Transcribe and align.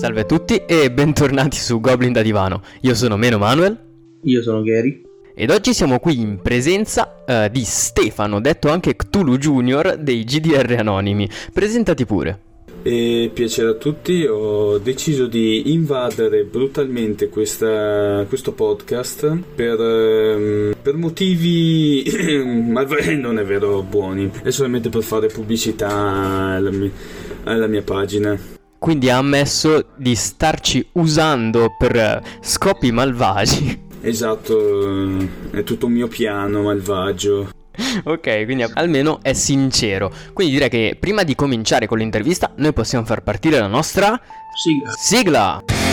Salve 0.00 0.22
a 0.22 0.24
tutti 0.24 0.56
e 0.66 0.90
bentornati 0.90 1.58
su 1.58 1.78
Goblin 1.78 2.10
da 2.10 2.22
Divano. 2.22 2.62
Io 2.80 2.94
sono 2.94 3.18
Meno 3.18 3.36
Manuel. 3.36 3.78
Io 4.22 4.40
sono 4.40 4.62
Gary. 4.62 5.02
Ed 5.34 5.50
oggi 5.50 5.74
siamo 5.74 5.98
qui 5.98 6.18
in 6.18 6.40
presenza 6.40 7.22
uh, 7.26 7.50
di 7.50 7.62
Stefano, 7.64 8.40
detto 8.40 8.70
anche 8.70 8.96
Cthulhu 8.96 9.36
Junior 9.36 9.98
dei 9.98 10.24
GDR 10.24 10.76
Anonimi. 10.78 11.28
Presentati 11.52 12.06
pure. 12.06 12.40
E 12.82 13.30
piacere 13.34 13.68
a 13.68 13.74
tutti, 13.74 14.24
ho 14.24 14.78
deciso 14.78 15.26
di 15.26 15.70
invadere 15.74 16.44
brutalmente 16.44 17.28
questa, 17.28 18.24
questo 18.26 18.52
podcast 18.52 19.36
per, 19.54 19.78
um, 19.78 20.72
per 20.80 20.94
motivi 20.94 22.04
non 23.20 23.38
è 23.38 23.44
vero 23.44 23.82
buoni, 23.82 24.30
è 24.42 24.48
solamente 24.48 24.88
per 24.88 25.02
fare 25.02 25.26
pubblicità 25.26 25.90
alla 25.90 26.70
mia, 26.70 26.90
alla 27.44 27.66
mia 27.66 27.82
pagina. 27.82 28.59
Quindi 28.80 29.10
ha 29.10 29.18
ammesso 29.18 29.90
di 29.96 30.14
starci 30.14 30.88
usando 30.92 31.76
per 31.78 32.20
scopi 32.40 32.90
malvagi. 32.90 33.88
Esatto, 34.02 35.18
è 35.50 35.62
tutto 35.62 35.84
un 35.84 35.92
mio 35.92 36.08
piano 36.08 36.62
malvagio. 36.62 37.50
ok, 38.04 38.44
quindi 38.46 38.64
almeno 38.72 39.18
è 39.20 39.34
sincero. 39.34 40.10
Quindi 40.32 40.54
direi 40.54 40.70
che 40.70 40.96
prima 40.98 41.22
di 41.22 41.34
cominciare 41.34 41.86
con 41.86 41.98
l'intervista 41.98 42.50
noi 42.56 42.72
possiamo 42.72 43.04
far 43.04 43.22
partire 43.22 43.58
la 43.58 43.66
nostra 43.66 44.18
sigla. 44.56 44.90
Sigla! 44.96 45.89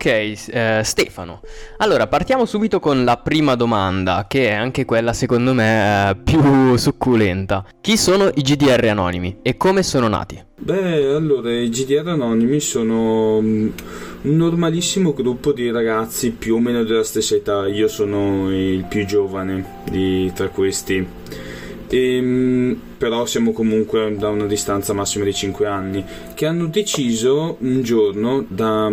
Ok, 0.00 0.06
eh, 0.06 0.80
Stefano. 0.82 1.42
Allora, 1.76 2.06
partiamo 2.06 2.46
subito 2.46 2.80
con 2.80 3.04
la 3.04 3.18
prima 3.18 3.54
domanda, 3.54 4.24
che 4.26 4.48
è 4.48 4.52
anche 4.52 4.86
quella 4.86 5.12
secondo 5.12 5.52
me 5.52 6.08
eh, 6.08 6.16
più 6.16 6.74
succulenta. 6.78 7.66
Chi 7.82 7.98
sono 7.98 8.30
i 8.32 8.40
GDR 8.40 8.82
anonimi 8.88 9.40
e 9.42 9.58
come 9.58 9.82
sono 9.82 10.08
nati? 10.08 10.42
Beh, 10.56 11.04
allora, 11.04 11.52
i 11.52 11.68
GDR 11.68 12.08
anonimi 12.08 12.60
sono 12.60 13.42
mm, 13.42 13.68
un 14.22 14.36
normalissimo 14.36 15.12
gruppo 15.12 15.52
di 15.52 15.70
ragazzi 15.70 16.30
più 16.30 16.54
o 16.54 16.60
meno 16.60 16.82
della 16.82 17.04
stessa 17.04 17.34
età. 17.34 17.66
Io 17.66 17.86
sono 17.86 18.50
il 18.50 18.86
più 18.88 19.04
giovane 19.04 19.82
di, 19.90 20.32
tra 20.34 20.48
questi. 20.48 21.06
E, 21.90 22.16
ehm, 22.16 22.80
però 22.96 23.26
siamo 23.26 23.52
comunque 23.52 24.14
da 24.16 24.28
una 24.28 24.46
distanza 24.46 24.92
massima 24.92 25.24
di 25.24 25.34
5 25.34 25.66
anni, 25.66 26.04
che 26.34 26.46
hanno 26.46 26.66
deciso 26.66 27.56
un 27.60 27.82
giorno, 27.82 28.44
da, 28.46 28.90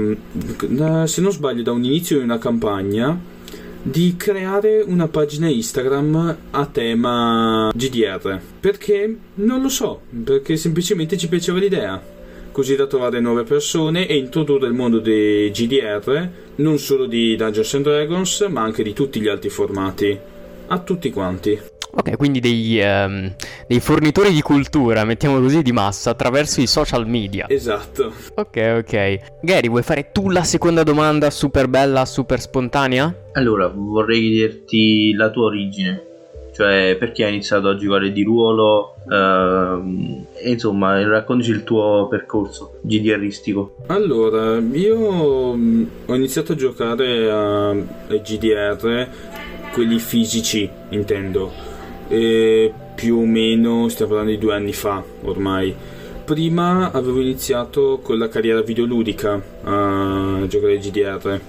da, 0.67 1.05
se 1.05 1.21
non 1.21 1.31
sbaglio 1.31 1.61
da 1.61 1.71
un 1.71 1.83
inizio 1.83 2.17
di 2.17 2.23
una 2.23 2.39
campagna, 2.39 3.35
di 3.81 4.15
creare 4.17 4.83
una 4.85 5.07
pagina 5.07 5.47
Instagram 5.47 6.37
a 6.51 6.65
tema 6.65 7.71
GDR. 7.73 8.39
Perché? 8.59 9.17
Non 9.35 9.61
lo 9.61 9.69
so, 9.69 10.01
perché 10.23 10.57
semplicemente 10.57 11.17
ci 11.17 11.29
piaceva 11.29 11.59
l'idea. 11.59 12.15
Così 12.51 12.75
da 12.75 12.87
trovare 12.87 13.19
nuove 13.19 13.43
persone 13.43 14.07
e 14.07 14.17
introdurre 14.17 14.67
il 14.67 14.73
mondo 14.73 14.99
dei 14.99 15.51
GDR, 15.51 16.29
non 16.55 16.79
solo 16.79 17.05
di 17.05 17.35
Dungeons 17.35 17.73
and 17.75 17.83
Dragons, 17.83 18.41
ma 18.49 18.63
anche 18.63 18.81
di 18.81 18.93
tutti 18.93 19.21
gli 19.21 19.27
altri 19.27 19.49
formati. 19.49 20.17
A 20.69 20.79
tutti 20.79 21.11
quanti. 21.11 21.76
Ok, 21.99 22.15
quindi 22.15 22.39
dei, 22.39 22.79
um, 22.79 23.33
dei, 23.65 23.79
fornitori 23.79 24.31
di 24.31 24.43
cultura, 24.43 25.03
mettiamo 25.03 25.39
così, 25.39 25.63
di 25.63 25.71
massa 25.71 26.11
attraverso 26.11 26.61
i 26.61 26.67
social 26.67 27.07
media. 27.07 27.47
Esatto. 27.49 28.13
Ok, 28.35 28.83
ok. 28.83 29.19
Gary, 29.41 29.67
vuoi 29.67 29.81
fare 29.81 30.11
tu 30.11 30.29
la 30.29 30.43
seconda 30.43 30.83
domanda 30.83 31.31
super 31.31 31.67
bella, 31.67 32.05
super 32.05 32.39
spontanea? 32.39 33.11
Allora, 33.33 33.67
vorrei 33.73 34.21
chiederti 34.21 35.13
la 35.15 35.31
tua 35.31 35.45
origine. 35.45 36.03
Cioè, 36.53 36.95
perché 36.99 37.23
hai 37.23 37.33
iniziato 37.33 37.69
a 37.69 37.75
giocare 37.75 38.11
di 38.11 38.21
ruolo? 38.23 38.95
Uh, 39.07 40.23
insomma, 40.43 41.03
raccontaci 41.03 41.49
il 41.49 41.63
tuo 41.63 42.07
percorso 42.07 42.77
GDRistico. 42.81 43.77
Allora, 43.87 44.59
io 44.59 44.97
ho 44.97 46.15
iniziato 46.15 46.51
a 46.51 46.55
giocare 46.55 47.29
a, 47.29 47.69
a 47.69 48.15
GDR, 48.23 49.07
quelli 49.73 49.97
fisici, 49.97 50.69
intendo 50.89 51.76
e 52.07 52.71
più 52.95 53.17
o 53.17 53.25
meno 53.25 53.89
stiamo 53.89 54.13
parlando 54.13 54.35
di 54.35 54.43
due 54.43 54.53
anni 54.53 54.73
fa 54.73 55.03
ormai. 55.23 55.75
Prima 56.25 56.91
avevo 56.91 57.21
iniziato 57.21 57.99
con 58.03 58.17
la 58.17 58.27
carriera 58.27 58.61
videoludica 58.61 59.41
a 59.63 60.45
giocare 60.47 60.77
GDR. 60.77 61.39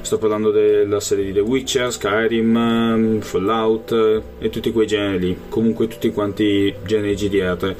Sto 0.00 0.18
parlando 0.18 0.50
della 0.50 1.00
serie 1.00 1.26
di 1.26 1.32
The 1.32 1.40
Witcher, 1.40 1.92
Skyrim, 1.92 3.20
Fallout 3.20 4.22
e 4.38 4.48
tutti 4.48 4.72
quei 4.72 4.86
generi 4.86 5.18
lì. 5.18 5.36
Comunque 5.48 5.86
tutti 5.86 6.10
quanti 6.12 6.74
generi 6.84 7.14
GDR. 7.14 7.74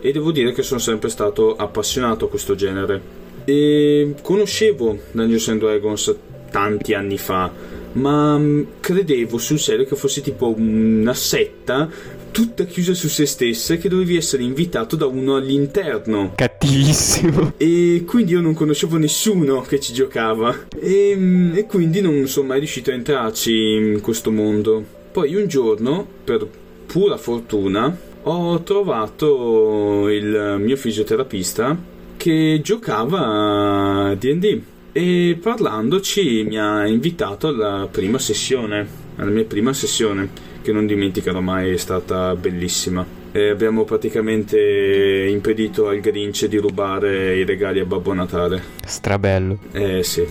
E 0.00 0.12
devo 0.12 0.30
dire 0.30 0.52
che 0.52 0.62
sono 0.62 0.78
sempre 0.78 1.08
stato 1.08 1.56
appassionato 1.56 2.26
a 2.26 2.28
questo 2.28 2.54
genere. 2.54 3.00
E 3.44 4.14
conoscevo 4.22 4.96
Dungeons 5.10 5.48
and 5.48 5.60
Dragons 5.60 6.16
tanti 6.50 6.94
anni 6.94 7.18
fa 7.18 7.50
ma 7.96 8.38
mm, 8.38 8.62
credevo 8.80 9.38
sul 9.38 9.58
serio 9.58 9.84
che 9.84 9.96
fosse 9.96 10.20
tipo 10.20 10.54
una 10.56 11.14
setta 11.14 11.88
tutta 12.30 12.64
chiusa 12.64 12.92
su 12.92 13.08
se 13.08 13.24
stessa 13.24 13.74
e 13.74 13.78
che 13.78 13.88
dovevi 13.88 14.16
essere 14.16 14.42
invitato 14.42 14.94
da 14.94 15.06
uno 15.06 15.36
all'interno. 15.36 16.32
Cattivissimo. 16.34 17.54
E 17.56 18.04
quindi 18.06 18.32
io 18.32 18.42
non 18.42 18.52
conoscevo 18.52 18.98
nessuno 18.98 19.62
che 19.62 19.80
ci 19.80 19.94
giocava. 19.94 20.54
E, 20.78 21.14
mm, 21.16 21.56
e 21.56 21.64
quindi 21.64 22.02
non 22.02 22.26
sono 22.26 22.48
mai 22.48 22.58
riuscito 22.58 22.90
a 22.90 22.94
entrarci 22.94 23.52
in 23.52 24.00
questo 24.02 24.30
mondo. 24.30 24.84
Poi 25.10 25.34
un 25.34 25.46
giorno, 25.46 26.06
per 26.24 26.46
pura 26.84 27.16
fortuna, 27.16 27.96
ho 28.24 28.62
trovato 28.62 30.08
il 30.10 30.56
mio 30.58 30.76
fisioterapista 30.76 31.94
che 32.18 32.60
giocava 32.62 34.08
a 34.08 34.14
DD 34.14 34.62
e 34.96 35.36
parlandoci 35.38 36.44
mi 36.44 36.58
ha 36.58 36.86
invitato 36.86 37.48
alla 37.48 37.86
prima 37.90 38.18
sessione, 38.18 38.88
alla 39.16 39.28
mia 39.28 39.44
prima 39.44 39.74
sessione, 39.74 40.30
che 40.62 40.72
non 40.72 40.86
dimenticherò 40.86 41.38
mai, 41.40 41.72
è 41.72 41.76
stata 41.76 42.34
bellissima. 42.34 43.04
E 43.30 43.50
abbiamo 43.50 43.84
praticamente 43.84 45.26
impedito 45.28 45.88
al 45.88 46.00
Grinch 46.00 46.46
di 46.46 46.56
rubare 46.56 47.36
i 47.36 47.44
regali 47.44 47.78
a 47.80 47.84
Babbo 47.84 48.14
Natale. 48.14 48.62
Strabello. 48.86 49.58
Eh 49.72 50.02
sì. 50.02 50.26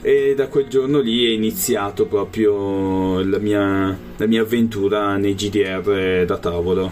E 0.00 0.34
da 0.34 0.48
quel 0.48 0.66
giorno 0.66 0.98
lì 0.98 1.26
è 1.26 1.30
iniziato 1.30 2.06
proprio 2.06 3.22
la 3.22 3.38
mia, 3.38 3.96
la 4.16 4.26
mia 4.26 4.42
avventura 4.42 5.16
nei 5.16 5.36
GDR 5.36 6.24
da 6.24 6.38
tavolo. 6.38 6.90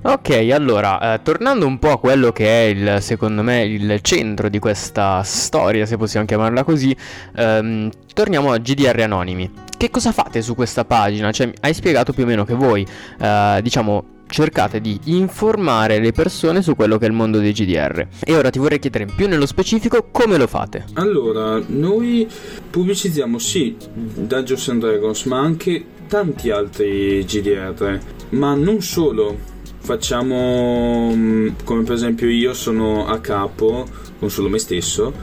Ok, 0.00 0.30
allora, 0.52 1.14
eh, 1.14 1.22
tornando 1.22 1.66
un 1.66 1.78
po' 1.78 1.90
a 1.90 1.98
quello 1.98 2.30
che 2.30 2.46
è 2.46 2.66
il, 2.68 3.02
secondo 3.02 3.42
me, 3.42 3.64
il 3.64 3.98
centro 4.00 4.48
di 4.48 4.60
questa 4.60 5.22
storia, 5.24 5.86
se 5.86 5.96
possiamo 5.96 6.24
chiamarla 6.24 6.62
così, 6.62 6.96
ehm, 7.34 7.90
torniamo 8.14 8.52
a 8.52 8.58
GDR 8.58 9.00
Anonimi. 9.00 9.50
Che 9.76 9.90
cosa 9.90 10.12
fate 10.12 10.40
su 10.40 10.54
questa 10.54 10.84
pagina? 10.84 11.32
Cioè, 11.32 11.50
hai 11.60 11.74
spiegato 11.74 12.12
più 12.12 12.22
o 12.22 12.26
meno 12.26 12.44
che 12.44 12.54
voi, 12.54 12.86
eh, 13.20 13.58
diciamo, 13.60 14.16
cercate 14.28 14.80
di 14.80 15.00
informare 15.04 15.98
le 15.98 16.12
persone 16.12 16.62
su 16.62 16.76
quello 16.76 16.96
che 16.98 17.06
è 17.06 17.08
il 17.08 17.14
mondo 17.14 17.38
dei 17.38 17.52
GDR. 17.52 18.06
E 18.24 18.36
ora 18.36 18.50
ti 18.50 18.58
vorrei 18.60 18.78
chiedere 18.78 19.06
più 19.06 19.26
nello 19.26 19.46
specifico 19.46 20.08
come 20.12 20.36
lo 20.36 20.46
fate. 20.46 20.84
Allora, 20.94 21.60
noi 21.66 22.28
pubblicizziamo 22.70 23.38
sì 23.38 23.76
Dungeons 23.94 24.68
and 24.68 24.80
Dragons, 24.80 25.24
ma 25.24 25.40
anche 25.40 25.84
tanti 26.06 26.50
altri 26.50 27.24
GDR, 27.24 27.98
ma 28.30 28.54
non 28.54 28.80
solo 28.80 29.56
facciamo 29.88 31.10
mm, 31.14 31.48
come 31.64 31.82
per 31.82 31.94
esempio 31.94 32.28
io 32.28 32.52
sono 32.52 33.06
a 33.06 33.20
capo 33.20 33.86
con 34.18 34.28
solo 34.28 34.50
me 34.50 34.58
stesso 34.58 35.14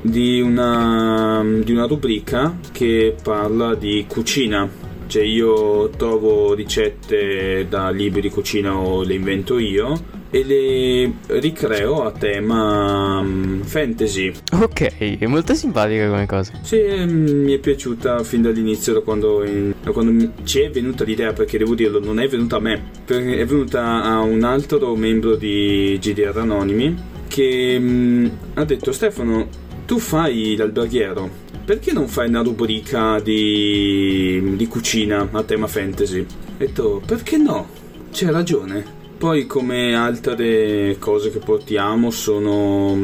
di 0.00 0.40
una, 0.40 1.44
di 1.62 1.72
una 1.72 1.84
rubrica 1.84 2.56
che 2.72 3.14
parla 3.22 3.74
di 3.74 4.06
cucina. 4.08 4.66
Cioè 5.06 5.22
io 5.22 5.90
trovo 5.90 6.54
ricette 6.54 7.66
da 7.68 7.90
libri 7.90 8.22
di 8.22 8.30
cucina 8.30 8.78
o 8.78 9.02
le 9.02 9.12
invento 9.12 9.58
io 9.58 10.17
e 10.30 10.44
le 10.44 11.38
ricreo 11.40 12.04
a 12.04 12.12
tema 12.12 13.20
um, 13.20 13.62
fantasy. 13.62 14.32
Ok, 14.52 15.18
è 15.18 15.26
molto 15.26 15.54
simpatica 15.54 16.08
come 16.08 16.26
cosa. 16.26 16.52
Sì, 16.62 16.80
mm, 16.80 17.44
mi 17.44 17.54
è 17.54 17.58
piaciuta 17.58 18.22
fin 18.24 18.42
dall'inizio, 18.42 18.92
da 18.92 19.00
quando, 19.00 19.44
in, 19.44 19.74
da 19.82 19.90
quando 19.92 20.32
ci 20.44 20.60
è 20.60 20.70
venuta 20.70 21.04
l'idea, 21.04 21.32
perché 21.32 21.58
devo 21.58 21.74
dirlo, 21.74 22.00
non 22.00 22.20
è 22.20 22.28
venuta 22.28 22.56
a 22.56 22.60
me, 22.60 22.90
è 23.06 23.44
venuta 23.44 24.02
a 24.02 24.20
un 24.20 24.42
altro 24.42 24.94
membro 24.94 25.34
di 25.36 25.98
GDR 26.00 26.36
Anonimi 26.36 27.16
che 27.28 27.78
mh, 27.78 27.84
mm, 27.84 28.26
ha 28.54 28.64
detto 28.64 28.92
Stefano, 28.92 29.48
tu 29.86 29.98
fai 29.98 30.56
l'alberghiero, 30.56 31.46
perché 31.64 31.92
non 31.92 32.08
fai 32.08 32.28
una 32.28 32.42
rubrica 32.42 33.20
di, 33.20 34.54
di 34.56 34.66
cucina 34.66 35.28
a 35.30 35.42
tema 35.42 35.66
fantasy? 35.66 36.20
Ho 36.20 36.26
detto, 36.58 37.02
perché 37.06 37.36
no? 37.36 37.68
C'è 38.10 38.30
ragione 38.30 38.96
poi 39.18 39.46
come 39.46 39.96
altre 39.96 40.96
cose 41.00 41.30
che 41.30 41.40
portiamo 41.40 42.10
sono 42.10 42.96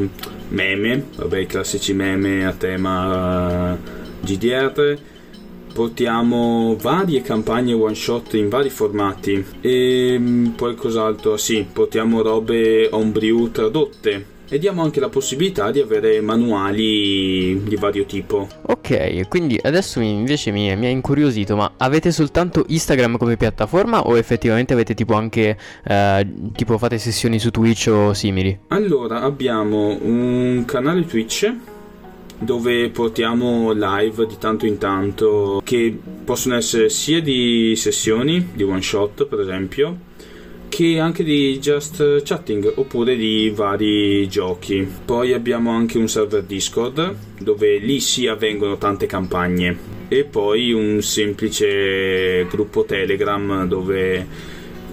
meme, 0.48 1.06
vabbè 1.16 1.38
i 1.38 1.46
classici 1.46 1.92
meme 1.92 2.46
a 2.46 2.52
tema 2.52 3.76
GDR, 4.20 4.96
portiamo 5.74 6.76
varie 6.80 7.20
campagne 7.20 7.72
one 7.72 7.96
shot 7.96 8.34
in 8.34 8.48
vari 8.48 8.70
formati. 8.70 9.44
E 9.60 10.16
mm, 10.16 10.46
poi 10.50 10.76
cos'altro? 10.76 11.36
Sì, 11.36 11.66
portiamo 11.70 12.22
robe 12.22 12.88
homebrew 12.92 13.50
tradotte 13.50 14.33
e 14.48 14.58
diamo 14.58 14.82
anche 14.82 15.00
la 15.00 15.08
possibilità 15.08 15.70
di 15.70 15.80
avere 15.80 16.20
manuali 16.20 17.62
di 17.62 17.76
vario 17.76 18.04
tipo. 18.04 18.46
Ok, 18.62 19.28
quindi 19.28 19.58
adesso 19.62 20.00
invece 20.00 20.50
mi, 20.50 20.70
ha 20.70 20.88
incuriosito, 20.88 21.56
ma 21.56 21.72
avete 21.76 22.12
soltanto 22.12 22.64
Instagram 22.68 23.16
come 23.16 23.36
piattaforma 23.36 24.02
o 24.02 24.16
effettivamente 24.16 24.72
avete 24.72 24.94
tipo 24.94 25.14
anche, 25.14 25.56
eh, 25.84 26.28
tipo 26.54 26.78
fate 26.78 26.98
sessioni 26.98 27.38
su 27.38 27.50
Twitch 27.50 27.88
o 27.88 28.12
simili? 28.12 28.58
Allora, 28.68 29.22
abbiamo 29.22 29.98
un 30.00 30.64
canale 30.66 31.06
Twitch 31.06 31.52
dove 32.38 32.90
portiamo 32.90 33.72
live 33.72 34.26
di 34.26 34.36
tanto 34.38 34.66
in 34.66 34.78
tanto 34.78 35.62
che 35.64 35.96
possono 36.24 36.56
essere 36.56 36.88
sia 36.88 37.20
di 37.20 37.74
sessioni, 37.76 38.50
di 38.52 38.62
one 38.62 38.82
shot 38.82 39.26
per 39.26 39.40
esempio, 39.40 40.12
che 40.74 40.98
anche 40.98 41.22
di 41.22 41.60
just 41.60 42.24
chatting 42.24 42.72
oppure 42.74 43.14
di 43.14 43.52
vari 43.54 44.26
giochi. 44.26 44.84
Poi 45.04 45.32
abbiamo 45.32 45.70
anche 45.70 45.98
un 45.98 46.08
server 46.08 46.42
Discord 46.42 47.14
dove 47.38 47.78
lì 47.78 48.00
si 48.00 48.26
avvengono 48.26 48.76
tante 48.76 49.06
campagne 49.06 49.78
e 50.08 50.24
poi 50.24 50.72
un 50.72 51.00
semplice 51.00 52.44
gruppo 52.50 52.84
Telegram 52.84 53.68
dove 53.68 54.26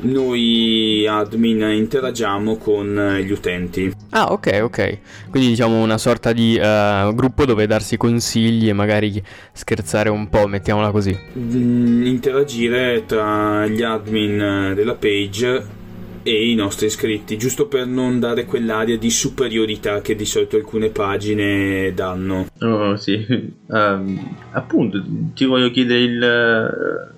noi 0.02 1.08
admin 1.08 1.62
interagiamo 1.62 2.58
con 2.58 3.20
gli 3.26 3.32
utenti. 3.32 4.01
Ah, 4.12 4.32
ok, 4.32 4.60
ok. 4.64 4.98
Quindi 5.30 5.50
diciamo 5.50 5.82
una 5.82 5.98
sorta 5.98 6.34
di 6.34 6.58
uh, 6.58 7.14
gruppo 7.14 7.46
dove 7.46 7.66
darsi 7.66 7.96
consigli 7.96 8.68
e 8.68 8.74
magari 8.74 9.22
scherzare 9.54 10.10
un 10.10 10.28
po', 10.30 10.48
mettiamola 10.48 10.92
così. 10.92 11.18
Mm, 11.38 12.06
interagire 12.06 13.06
tra 13.06 13.66
gli 13.68 13.82
admin 13.82 14.74
della 14.76 14.96
page 14.96 15.80
e 16.24 16.52
i 16.52 16.56
nostri 16.56 16.88
iscritti, 16.88 17.38
giusto 17.38 17.68
per 17.68 17.88
non 17.88 18.20
dare 18.20 18.46
quell'aria 18.46 18.98
di 18.98 19.10
superiorità 19.10 20.02
che 20.02 20.16
di 20.16 20.26
solito 20.26 20.58
alcune 20.58 20.90
pagine 20.90 21.94
danno. 21.94 22.48
Oh, 22.60 22.96
sì. 22.98 23.26
Um, 23.68 24.36
appunto, 24.52 25.02
ti 25.34 25.46
voglio 25.46 25.72
chiedere 25.72 26.00
il 26.00 27.10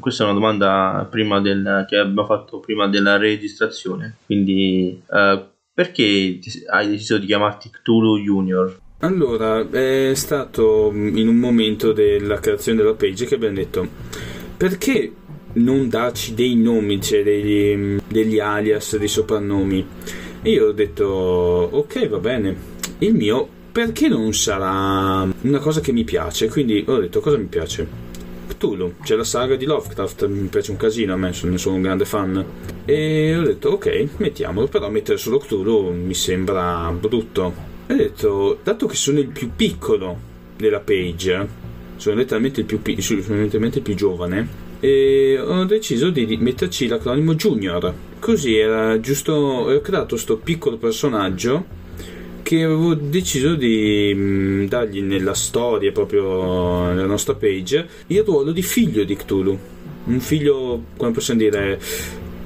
questa 0.00 0.24
è 0.24 0.26
una 0.26 0.34
domanda 0.34 1.06
prima 1.08 1.40
del, 1.40 1.84
che 1.88 1.98
abbiamo 1.98 2.26
fatto 2.26 2.58
prima 2.58 2.88
della 2.88 3.16
registrazione. 3.16 4.16
Quindi, 4.26 5.00
uh, 5.06 5.40
perché 5.78 6.40
hai 6.72 6.88
deciso 6.88 7.18
di 7.18 7.26
chiamarti 7.26 7.70
Cthulhu 7.70 8.18
Junior? 8.18 8.80
Allora, 8.98 9.64
è 9.70 10.10
stato 10.16 10.90
in 10.92 11.28
un 11.28 11.36
momento 11.36 11.92
della 11.92 12.40
creazione 12.40 12.78
della 12.78 12.94
page 12.94 13.26
che 13.26 13.36
abbiamo 13.36 13.54
detto 13.54 13.86
perché 14.56 15.12
non 15.52 15.88
darci 15.88 16.34
dei 16.34 16.56
nomi, 16.56 17.00
cioè 17.00 17.22
degli, 17.22 17.96
degli 18.08 18.40
alias, 18.40 18.96
dei 18.96 19.06
soprannomi. 19.06 19.86
E 20.42 20.50
io 20.50 20.66
ho 20.66 20.72
detto 20.72 21.04
ok, 21.04 22.08
va 22.08 22.18
bene. 22.18 22.56
Il 22.98 23.14
mio 23.14 23.48
perché 23.70 24.08
non 24.08 24.34
sarà 24.34 25.30
una 25.42 25.58
cosa 25.60 25.80
che 25.80 25.92
mi 25.92 26.02
piace? 26.02 26.48
Quindi 26.48 26.82
ho 26.88 26.98
detto 26.98 27.20
cosa 27.20 27.38
mi 27.38 27.44
piace? 27.44 28.07
Cthulhu, 28.58 28.94
c'è 29.02 29.14
la 29.14 29.24
saga 29.24 29.54
di 29.54 29.64
Lovecraft, 29.64 30.26
mi 30.26 30.48
piace 30.48 30.72
un 30.72 30.76
casino 30.76 31.14
a 31.14 31.16
me, 31.16 31.32
ne 31.42 31.58
sono 31.58 31.76
un 31.76 31.82
grande 31.82 32.04
fan. 32.04 32.44
E 32.84 33.36
ho 33.36 33.42
detto 33.42 33.70
ok, 33.70 34.08
mettiamolo, 34.16 34.66
però 34.66 34.90
mettere 34.90 35.16
solo 35.16 35.38
Cthulhu 35.38 35.92
mi 35.92 36.14
sembra 36.14 36.90
brutto. 36.90 37.54
E 37.86 37.92
ho 37.92 37.96
detto, 37.96 38.58
dato 38.62 38.86
che 38.86 38.96
sono 38.96 39.20
il 39.20 39.28
più 39.28 39.52
piccolo 39.54 40.18
della 40.56 40.80
page, 40.80 41.48
sono 41.96 42.16
letteralmente 42.16 42.60
il 42.60 42.66
più, 42.66 42.80
sono 43.00 43.20
letteralmente 43.20 43.78
il 43.78 43.84
più 43.84 43.94
giovane, 43.94 44.66
e 44.80 45.38
ho 45.40 45.64
deciso 45.64 46.10
di 46.10 46.36
metterci 46.36 46.88
l'acronimo 46.88 47.34
Junior. 47.34 47.94
Così 48.18 48.56
era 48.56 48.98
giusto, 48.98 49.32
ho 49.32 49.80
creato 49.80 50.08
questo 50.08 50.36
piccolo 50.36 50.76
personaggio 50.76 51.76
che 52.48 52.62
avevo 52.62 52.94
deciso 52.94 53.56
di 53.56 54.10
mh, 54.16 54.20
mm, 54.20 54.64
dargli 54.68 55.02
nella 55.02 55.34
storia, 55.34 55.92
proprio 55.92 56.86
nella 56.86 57.04
nostra 57.04 57.34
page, 57.34 57.86
il 58.06 58.22
ruolo 58.22 58.52
di 58.52 58.62
figlio 58.62 59.04
di 59.04 59.16
Cthulhu. 59.16 59.58
Un 60.04 60.18
figlio, 60.18 60.84
come 60.96 61.10
possiamo 61.10 61.40
dire, 61.40 61.78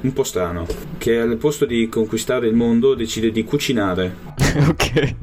un 0.00 0.12
po' 0.12 0.24
strano, 0.24 0.66
che 0.98 1.20
al 1.20 1.36
posto 1.36 1.66
di 1.66 1.88
conquistare 1.88 2.48
il 2.48 2.54
mondo 2.56 2.94
decide 2.94 3.30
di 3.30 3.44
cucinare. 3.44 4.16
ok. 4.68 5.14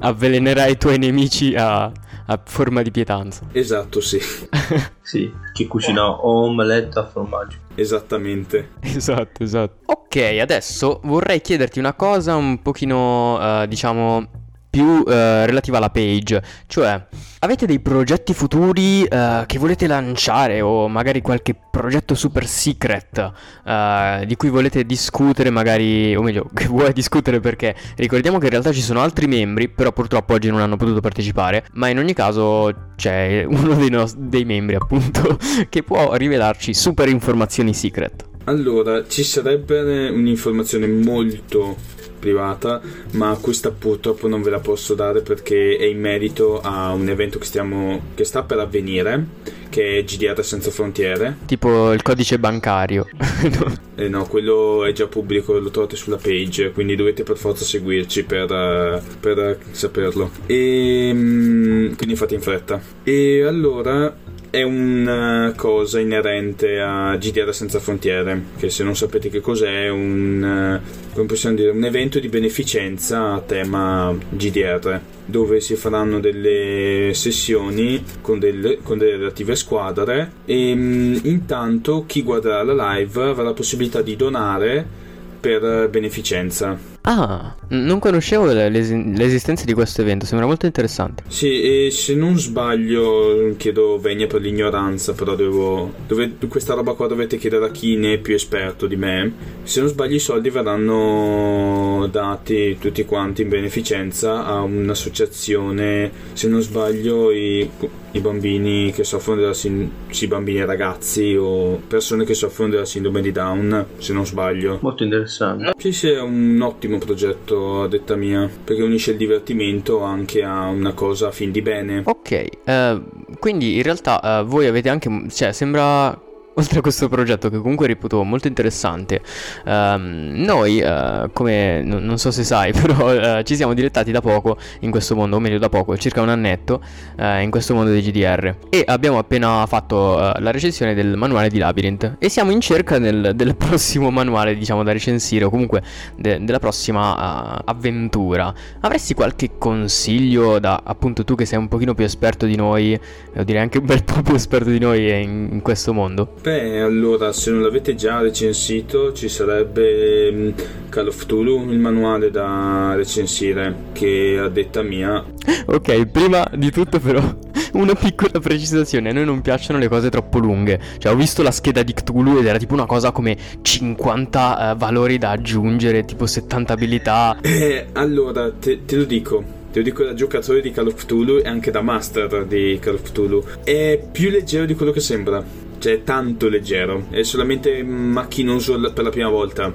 Avvelenerai 0.00 0.72
i 0.72 0.76
tuoi 0.76 0.98
nemici 0.98 1.54
a, 1.56 1.90
a 2.26 2.40
forma 2.44 2.82
di 2.82 2.90
pietanza. 2.90 3.46
Esatto, 3.52 4.00
sì. 4.00 4.18
sì, 5.02 5.32
che 5.52 5.66
cucina 5.66 6.24
omelette 6.24 6.98
a 6.98 7.06
formaggio. 7.06 7.58
Esattamente. 7.74 8.70
Esatto, 8.80 9.42
esatto. 9.42 9.78
Ok, 9.86 10.38
adesso 10.40 11.00
vorrei 11.04 11.40
chiederti 11.40 11.78
una 11.78 11.94
cosa 11.94 12.36
un 12.36 12.62
pochino, 12.62 13.62
uh, 13.62 13.66
diciamo, 13.66 14.43
più 14.74 14.84
uh, 14.84 15.04
relativa 15.06 15.76
alla 15.76 15.88
page, 15.88 16.42
cioè 16.66 17.00
avete 17.38 17.64
dei 17.64 17.78
progetti 17.78 18.34
futuri 18.34 19.02
uh, 19.02 19.46
che 19.46 19.56
volete 19.56 19.86
lanciare 19.86 20.62
o 20.62 20.88
magari 20.88 21.20
qualche 21.20 21.54
progetto 21.54 22.16
super 22.16 22.44
secret 22.44 23.32
uh, 23.64 24.24
di 24.24 24.34
cui 24.34 24.48
volete 24.48 24.84
discutere 24.84 25.50
magari, 25.50 26.16
o 26.16 26.22
meglio, 26.22 26.50
che 26.52 26.66
vuoi 26.66 26.92
discutere 26.92 27.38
perché 27.38 27.76
ricordiamo 27.94 28.38
che 28.38 28.46
in 28.46 28.50
realtà 28.50 28.72
ci 28.72 28.82
sono 28.82 29.00
altri 29.00 29.28
membri, 29.28 29.68
però 29.68 29.92
purtroppo 29.92 30.34
oggi 30.34 30.50
non 30.50 30.60
hanno 30.60 30.76
potuto 30.76 30.98
partecipare, 30.98 31.66
ma 31.74 31.86
in 31.86 31.98
ogni 31.98 32.12
caso 32.12 32.74
c'è 32.96 33.44
uno 33.46 33.74
dei, 33.74 33.90
nos- 33.90 34.16
dei 34.16 34.44
membri 34.44 34.74
appunto 34.74 35.38
che 35.70 35.84
può 35.84 36.14
rivelarci 36.16 36.74
super 36.74 37.08
informazioni 37.08 37.72
secret. 37.74 38.32
Allora, 38.44 39.06
ci 39.06 39.24
sarebbe 39.24 40.08
un'informazione 40.10 40.86
molto 40.86 41.76
privata, 42.24 42.80
ma 43.12 43.36
questa 43.38 43.70
purtroppo 43.70 44.28
non 44.28 44.40
ve 44.40 44.48
la 44.48 44.58
posso 44.58 44.94
dare 44.94 45.20
perché 45.20 45.76
è 45.76 45.84
in 45.84 46.00
merito 46.00 46.60
a 46.62 46.92
un 46.92 47.06
evento 47.10 47.38
che, 47.38 47.44
stiamo, 47.44 48.00
che 48.14 48.24
sta 48.24 48.42
per 48.42 48.58
avvenire, 48.58 49.26
che 49.68 49.98
è 49.98 50.04
GDR 50.04 50.42
Senza 50.42 50.70
Frontiere. 50.70 51.36
Tipo 51.44 51.92
il 51.92 52.00
codice 52.00 52.38
bancario. 52.38 53.06
eh 53.96 54.08
no, 54.08 54.26
quello 54.26 54.86
è 54.86 54.92
già 54.92 55.06
pubblico, 55.06 55.58
lo 55.58 55.70
trovate 55.70 55.96
sulla 55.96 56.16
page, 56.16 56.70
quindi 56.72 56.96
dovete 56.96 57.24
per 57.24 57.36
forza 57.36 57.64
seguirci 57.64 58.24
per, 58.24 59.02
per 59.20 59.58
saperlo. 59.72 60.30
E 60.46 61.08
ehm, 61.08 61.96
quindi 61.96 62.16
fate 62.16 62.34
in 62.34 62.40
fretta. 62.40 62.80
E 63.02 63.42
allora 63.42 64.14
è 64.54 64.62
una 64.62 65.52
cosa 65.56 65.98
inerente 65.98 66.78
a 66.78 67.16
GDR 67.16 67.52
Senza 67.52 67.80
Frontiere, 67.80 68.40
che 68.56 68.70
se 68.70 68.84
non 68.84 68.94
sapete 68.94 69.28
che 69.28 69.40
cos'è 69.40 69.86
è 69.86 69.90
un, 69.90 70.80
possiamo 71.26 71.56
dire, 71.56 71.70
un 71.70 71.82
evento 71.82 72.20
di 72.20 72.28
beneficenza 72.28 73.32
a 73.32 73.40
tema 73.40 74.16
GDR, 74.28 75.00
dove 75.24 75.58
si 75.60 75.74
faranno 75.74 76.20
delle 76.20 77.10
sessioni 77.14 78.00
con, 78.20 78.38
del, 78.38 78.78
con 78.84 78.96
delle 78.96 79.16
relative 79.16 79.56
squadre 79.56 80.30
e 80.44 80.72
mm, 80.72 81.16
intanto 81.22 82.04
chi 82.06 82.22
guarderà 82.22 82.62
la 82.62 82.94
live 82.94 83.22
avrà 83.24 83.42
la 83.42 83.54
possibilità 83.54 84.02
di 84.02 84.14
donare 84.14 85.02
per 85.44 85.88
beneficenza. 85.90 86.78
Ah, 87.02 87.54
non 87.68 87.98
conoscevo 87.98 88.46
l'es- 88.46 88.90
l'esistenza 88.90 89.66
di 89.66 89.74
questo 89.74 90.00
evento, 90.00 90.24
sembra 90.24 90.46
molto 90.46 90.64
interessante. 90.64 91.22
Sì, 91.28 91.60
e 91.60 91.90
se 91.90 92.14
non 92.14 92.38
sbaglio, 92.38 93.54
chiedo 93.58 93.98
vegna 93.98 94.26
per 94.26 94.40
l'ignoranza, 94.40 95.12
però 95.12 95.34
devo. 95.34 95.92
Dove, 96.06 96.36
questa 96.48 96.72
roba 96.72 96.94
qua 96.94 97.06
dovete 97.06 97.36
chiedere 97.36 97.66
a 97.66 97.70
chi 97.70 97.96
ne 97.96 98.14
è 98.14 98.18
più 98.18 98.34
esperto 98.34 98.86
di 98.86 98.96
me. 98.96 99.32
Se 99.64 99.80
non 99.80 99.90
sbaglio, 99.90 100.14
i 100.14 100.18
soldi 100.18 100.48
verranno 100.48 102.08
dati 102.10 102.78
tutti 102.80 103.04
quanti 103.04 103.42
in 103.42 103.50
beneficenza 103.50 104.46
a 104.46 104.62
un'associazione. 104.62 106.10
Se 106.32 106.48
non 106.48 106.62
sbaglio, 106.62 107.30
i, 107.30 107.68
i 108.14 108.20
bambini 108.20 108.92
che 108.92 109.04
soffrono 109.04 109.40
della 109.40 109.54
sindrome. 109.54 110.02
Sì, 110.10 110.26
bambini 110.26 110.60
e 110.60 110.64
ragazzi 110.64 111.36
o 111.36 111.80
persone 111.86 112.24
che 112.24 112.34
soffrono 112.34 112.70
della 112.70 112.84
sindrome 112.84 113.20
di 113.20 113.32
Down, 113.32 113.86
se 113.98 114.12
non 114.12 114.24
sbaglio. 114.24 114.78
Molto 114.80 115.02
interessante. 115.02 115.72
Sì, 115.76 115.92
sì, 115.92 116.08
è 116.08 116.20
un 116.20 116.60
ottimo 116.62 116.94
ottimo 116.94 116.98
progetto 116.98 117.82
a 117.82 117.88
detta 117.88 118.16
mia, 118.16 118.48
perché 118.62 118.82
unisce 118.82 119.12
il 119.12 119.16
divertimento 119.16 120.02
anche 120.02 120.42
a 120.42 120.68
una 120.68 120.92
cosa 120.92 121.28
a 121.28 121.30
fin 121.30 121.50
di 121.50 121.62
bene. 121.62 122.02
Ok, 122.04 122.46
uh, 122.64 123.02
quindi 123.38 123.76
in 123.76 123.82
realtà 123.82 124.40
uh, 124.40 124.46
voi 124.46 124.66
avete 124.66 124.88
anche, 124.88 125.10
cioè 125.30 125.52
sembra 125.52 126.23
oltre 126.54 126.78
a 126.78 126.82
questo 126.82 127.08
progetto 127.08 127.48
che 127.48 127.58
comunque 127.58 127.86
reputo 127.86 128.22
molto 128.22 128.46
interessante, 128.48 129.20
um, 129.64 130.32
noi, 130.36 130.80
uh, 130.80 131.30
come 131.32 131.82
n- 131.82 132.04
non 132.04 132.18
so 132.18 132.30
se 132.30 132.44
sai, 132.44 132.72
però 132.78 133.38
uh, 133.38 133.42
ci 133.42 133.56
siamo 133.56 133.74
direttati 133.74 134.12
da 134.12 134.20
poco 134.20 134.56
in 134.80 134.90
questo 134.90 135.14
mondo, 135.14 135.36
o 135.36 135.40
meglio 135.40 135.58
da 135.58 135.68
poco, 135.68 135.96
circa 135.96 136.20
un 136.20 136.28
annetto, 136.28 136.82
uh, 137.18 137.40
in 137.40 137.50
questo 137.50 137.74
mondo 137.74 137.90
dei 137.90 138.02
GDR. 138.02 138.56
E 138.68 138.84
abbiamo 138.86 139.18
appena 139.18 139.66
fatto 139.66 140.16
la 140.16 140.50
recensione 140.50 140.94
del 140.94 141.16
manuale 141.16 141.48
di 141.48 141.58
Labyrinth. 141.58 142.16
E 142.18 142.28
siamo 142.28 142.50
in 142.50 142.60
cerca 142.60 142.98
del, 142.98 143.32
del 143.34 143.56
prossimo 143.56 144.10
manuale, 144.10 144.56
diciamo, 144.56 144.82
da 144.82 144.92
recensire, 144.92 145.44
o 145.44 145.50
comunque 145.50 145.82
de- 146.16 146.42
della 146.44 146.58
prossima 146.58 147.62
avventura. 147.64 148.52
Avresti 148.80 149.14
qualche 149.14 149.52
consiglio 149.58 150.58
da, 150.58 150.80
appunto, 150.84 151.24
tu 151.24 151.34
che 151.34 151.44
sei 151.44 151.58
un 151.58 151.68
pochino 151.68 151.94
più 151.94 152.04
esperto 152.04 152.46
di 152.46 152.56
noi, 152.56 152.98
devo 153.32 153.44
dire 153.44 153.58
anche 153.58 153.78
un 153.78 153.86
bel 153.86 154.04
po' 154.04 154.22
più 154.22 154.34
esperto 154.36 154.70
di 154.70 154.78
noi 154.78 155.22
in, 155.22 155.48
in 155.52 155.62
questo 155.62 155.92
mondo? 155.92 156.34
Beh, 156.44 156.78
allora, 156.82 157.32
se 157.32 157.50
non 157.50 157.62
l'avete 157.62 157.94
già 157.94 158.20
recensito, 158.20 159.14
ci 159.14 159.30
sarebbe 159.30 160.30
mm, 160.30 160.50
Call 160.90 161.06
of 161.06 161.24
Tulu, 161.24 161.70
il 161.70 161.78
manuale 161.78 162.30
da 162.30 162.92
recensire, 162.94 163.74
che 163.92 164.38
a 164.38 164.50
detta 164.50 164.82
mia... 164.82 165.24
Ok, 165.64 166.04
prima 166.04 166.46
di 166.54 166.70
tutto 166.70 167.00
però 167.00 167.22
una 167.72 167.94
piccola 167.94 168.40
precisazione, 168.40 169.08
a 169.08 169.14
noi 169.14 169.24
non 169.24 169.40
piacciono 169.40 169.78
le 169.78 169.88
cose 169.88 170.10
troppo 170.10 170.38
lunghe. 170.38 170.78
Cioè, 170.98 171.14
ho 171.14 171.16
visto 171.16 171.42
la 171.42 171.50
scheda 171.50 171.82
di 171.82 171.94
Cthulhu 171.94 172.36
ed 172.36 172.44
era 172.44 172.58
tipo 172.58 172.74
una 172.74 172.84
cosa 172.84 173.10
come 173.10 173.38
50 173.62 174.38
uh, 174.38 174.70
eh, 174.72 174.74
valori 174.76 175.16
da 175.16 175.30
aggiungere, 175.30 176.04
tipo 176.04 176.26
70 176.26 176.74
abilità. 176.74 177.38
Eh, 177.40 177.86
allora, 177.94 178.52
te, 178.52 178.84
te 178.84 178.96
lo 178.96 179.04
dico. 179.04 179.42
Te 179.72 179.78
lo 179.78 179.84
dico 179.86 180.04
da 180.04 180.12
giocatore 180.12 180.60
di 180.60 180.70
Call 180.72 180.88
of 180.88 180.94
Cthulhu 180.94 181.38
e 181.38 181.48
anche 181.48 181.70
da 181.70 181.80
master 181.80 182.44
di 182.44 182.78
Call 182.82 182.96
of 182.96 183.02
Cthulhu. 183.02 183.42
È 183.64 183.98
più 184.12 184.28
leggero 184.28 184.66
di 184.66 184.74
quello 184.74 184.92
che 184.92 185.00
sembra 185.00 185.64
cioè 185.84 185.96
è 185.96 186.02
tanto 186.02 186.48
leggero, 186.48 187.08
è 187.10 187.22
solamente 187.24 187.82
macchinoso 187.82 188.80
per 188.94 189.04
la 189.04 189.10
prima 189.10 189.28
volta, 189.28 189.70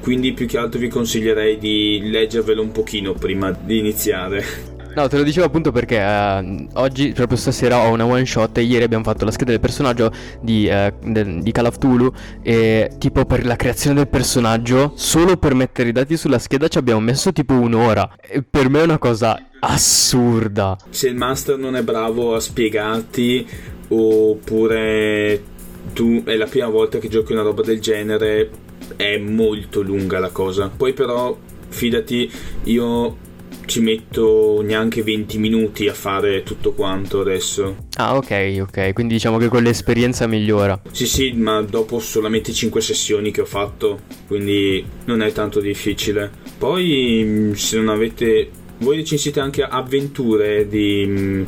quindi 0.00 0.32
più 0.32 0.46
che 0.46 0.58
altro 0.58 0.80
vi 0.80 0.88
consiglierei 0.88 1.56
di 1.56 2.00
leggervelo 2.10 2.60
un 2.60 2.72
pochino 2.72 3.12
prima 3.12 3.52
di 3.52 3.78
iniziare. 3.78 4.70
No, 4.94 5.08
te 5.08 5.16
lo 5.16 5.22
dicevo 5.22 5.46
appunto 5.46 5.72
perché 5.72 5.96
uh, 5.96 6.68
oggi, 6.74 7.12
proprio 7.12 7.38
stasera, 7.38 7.78
ho 7.78 7.92
una 7.92 8.04
one 8.04 8.26
shot 8.26 8.58
e 8.58 8.60
ieri 8.60 8.84
abbiamo 8.84 9.04
fatto 9.04 9.24
la 9.24 9.30
scheda 9.30 9.52
del 9.52 9.58
personaggio 9.58 10.12
di, 10.42 10.68
uh, 10.70 10.92
de, 11.10 11.38
di 11.40 11.50
Call 11.50 11.64
of 11.64 11.78
Tulu 11.78 12.12
e 12.42 12.90
tipo 12.98 13.24
per 13.24 13.46
la 13.46 13.56
creazione 13.56 13.96
del 13.96 14.08
personaggio, 14.08 14.92
solo 14.94 15.38
per 15.38 15.54
mettere 15.54 15.88
i 15.88 15.92
dati 15.92 16.18
sulla 16.18 16.38
scheda 16.38 16.68
ci 16.68 16.76
abbiamo 16.76 17.00
messo 17.00 17.32
tipo 17.32 17.54
un'ora. 17.54 18.16
E 18.20 18.42
per 18.42 18.68
me 18.68 18.80
è 18.80 18.84
una 18.84 18.98
cosa 18.98 19.42
assurda. 19.60 20.76
Se 20.90 21.08
il 21.08 21.16
master 21.16 21.56
non 21.56 21.74
è 21.74 21.82
bravo 21.82 22.34
a 22.34 22.40
spiegarti 22.40 23.46
oppure 23.88 25.42
tu 25.92 26.22
è 26.24 26.36
la 26.36 26.46
prima 26.46 26.68
volta 26.68 26.98
che 26.98 27.08
giochi 27.08 27.32
una 27.32 27.42
roba 27.42 27.62
del 27.62 27.80
genere, 27.80 28.50
è 28.96 29.16
molto 29.18 29.82
lunga 29.82 30.18
la 30.18 30.30
cosa. 30.30 30.70
Poi 30.74 30.92
però, 30.92 31.36
fidati, 31.68 32.30
io 32.64 33.16
ci 33.66 33.80
metto 33.80 34.60
neanche 34.62 35.02
20 35.02 35.38
minuti 35.38 35.88
a 35.88 35.94
fare 35.94 36.42
tutto 36.42 36.72
quanto 36.72 37.20
adesso. 37.20 37.76
Ah, 37.96 38.16
ok, 38.16 38.58
ok. 38.60 38.92
Quindi 38.92 39.14
diciamo 39.14 39.38
che 39.38 39.48
con 39.48 39.62
l'esperienza 39.62 40.26
migliora. 40.26 40.80
Sì, 40.90 41.06
sì, 41.06 41.32
ma 41.32 41.62
dopo 41.62 41.98
solamente 41.98 42.52
5 42.52 42.80
sessioni 42.80 43.30
che 43.30 43.42
ho 43.42 43.46
fatto, 43.46 44.00
quindi 44.26 44.84
non 45.04 45.22
è 45.22 45.32
tanto 45.32 45.60
difficile. 45.60 46.30
Poi, 46.58 47.52
se 47.54 47.76
non 47.78 47.88
avete. 47.88 48.50
Voi 48.78 48.96
recensite 48.96 49.38
anche 49.38 49.62
avventure 49.62 50.66
di, 50.66 51.46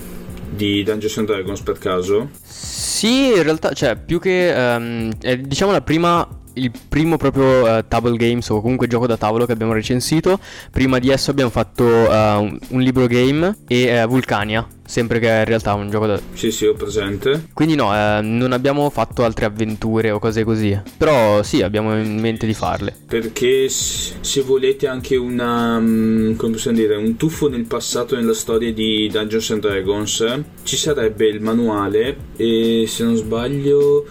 di 0.55 0.83
Dungeons 0.85 1.19
and 1.19 1.27
Dragons 1.27 1.63
per 1.63 1.79
caso? 1.79 2.31
Sì, 2.41 2.74
in 3.09 3.43
realtà, 3.43 3.73
cioè, 3.73 3.97
più 3.97 4.19
che 4.19 4.53
um, 4.57 5.13
è, 5.21 5.37
diciamo 5.37 5.73
la 5.73 5.81
prima 5.81 6.27
il 6.55 6.71
primo 6.89 7.17
proprio 7.17 7.63
uh, 7.63 7.85
table 7.87 8.17
games 8.17 8.49
o 8.51 8.61
comunque 8.61 8.87
gioco 8.87 9.07
da 9.07 9.17
tavolo 9.17 9.47
che 9.47 9.53
abbiamo 9.53 9.73
recensito. 9.73 10.39
Prima 10.71 10.99
di 10.99 11.11
esso 11.11 11.31
abbiamo 11.31 11.51
fatto 11.51 11.85
uh, 11.85 12.59
un, 12.69 12.81
libro 12.81 13.07
game 13.07 13.57
e 13.67 14.03
uh, 14.03 14.07
Vulcania 14.07 14.67
Sempre 14.87 15.19
che 15.19 15.27
in 15.27 15.45
realtà 15.45 15.73
è 15.73 15.75
un 15.75 15.91
gioco 15.91 16.07
da... 16.07 16.21
Sì, 16.35 16.51
sì, 16.51 16.67
ho 16.67 16.75
presente. 16.75 17.49
Quindi 17.53 17.75
no, 17.75 17.95
eh, 17.95 18.21
non 18.21 18.53
abbiamo 18.53 18.89
fatto 18.91 19.25
altre 19.25 19.47
avventure 19.47 20.11
o 20.11 20.19
cose 20.19 20.45
così. 20.45 20.79
Però 20.97 21.43
sì, 21.43 21.63
abbiamo 21.63 21.99
in 21.99 22.21
mente 22.21 22.47
di 22.47 22.55
farle. 22.55 22.95
Perché 23.07 23.69
se 23.69 24.43
volete 24.43 24.87
anche 24.87 25.17
una... 25.17 25.79
Mm, 25.81 26.35
come 26.37 26.53
possiamo 26.53 26.77
dire? 26.77 26.97
Un 26.97 27.17
tuffo 27.17 27.49
nel 27.49 27.65
passato 27.65 28.15
nella 28.15 28.35
storia 28.35 28.73
di 28.73 29.09
Dungeons 29.11 29.51
and 29.51 29.61
Dragons, 29.61 30.41
ci 30.65 30.77
sarebbe 30.77 31.27
il 31.29 31.41
manuale 31.41 32.17
e 32.37 32.85
se 32.87 33.05
non 33.05 33.17
sbaglio 33.17 34.05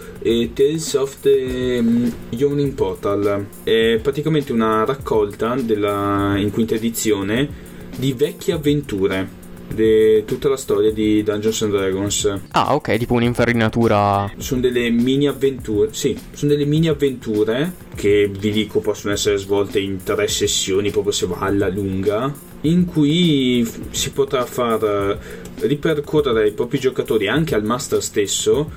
Tales 0.54 0.94
of 0.94 1.20
the 1.22 1.78
um, 1.80 2.12
Yawning 2.30 2.74
Portal. 2.74 3.46
È 3.64 4.00
praticamente 4.02 4.52
una 4.52 4.84
raccolta 4.86 5.56
della, 5.56 6.34
in 6.38 6.52
quinta 6.52 6.76
edizione 6.76 7.72
di 7.96 8.14
vecchie 8.14 8.54
avventure 8.54 9.42
di 9.74 10.24
tutta 10.26 10.50
la 10.50 10.58
storia 10.58 10.92
di 10.92 11.24
Dungeons 11.24 11.62
and 11.64 11.72
Dragons. 11.72 12.40
Ah, 12.52 12.76
ok, 12.76 12.98
tipo 12.98 13.14
un'infarinatura. 13.14 14.32
Sono 14.38 14.62
delle 14.62 14.90
mini 14.90 15.28
avventure, 15.28 15.90
sì, 15.94 16.18
sono 16.32 16.52
delle 16.52 16.66
mini 16.66 16.88
avventure 16.88 17.74
che 17.96 18.30
vi 18.32 18.52
dico 18.52 18.80
possono 18.80 19.14
essere 19.14 19.38
svolte 19.38 19.80
in 19.80 20.04
tre 20.04 20.28
sessioni, 20.28 20.92
proprio 20.92 21.14
se 21.14 21.26
va 21.28 21.40
alla 21.40 21.70
lunga, 21.70 22.34
in 22.62 22.86
cui 22.86 23.68
si 23.92 24.12
potrà 24.12 24.46
far 24.46 25.18
ripercorrere 25.60 26.44
ai 26.44 26.52
propri 26.52 26.80
giocatori, 26.80 27.28
anche 27.28 27.56
al 27.56 27.64
master 27.64 28.02
stesso, 28.02 28.70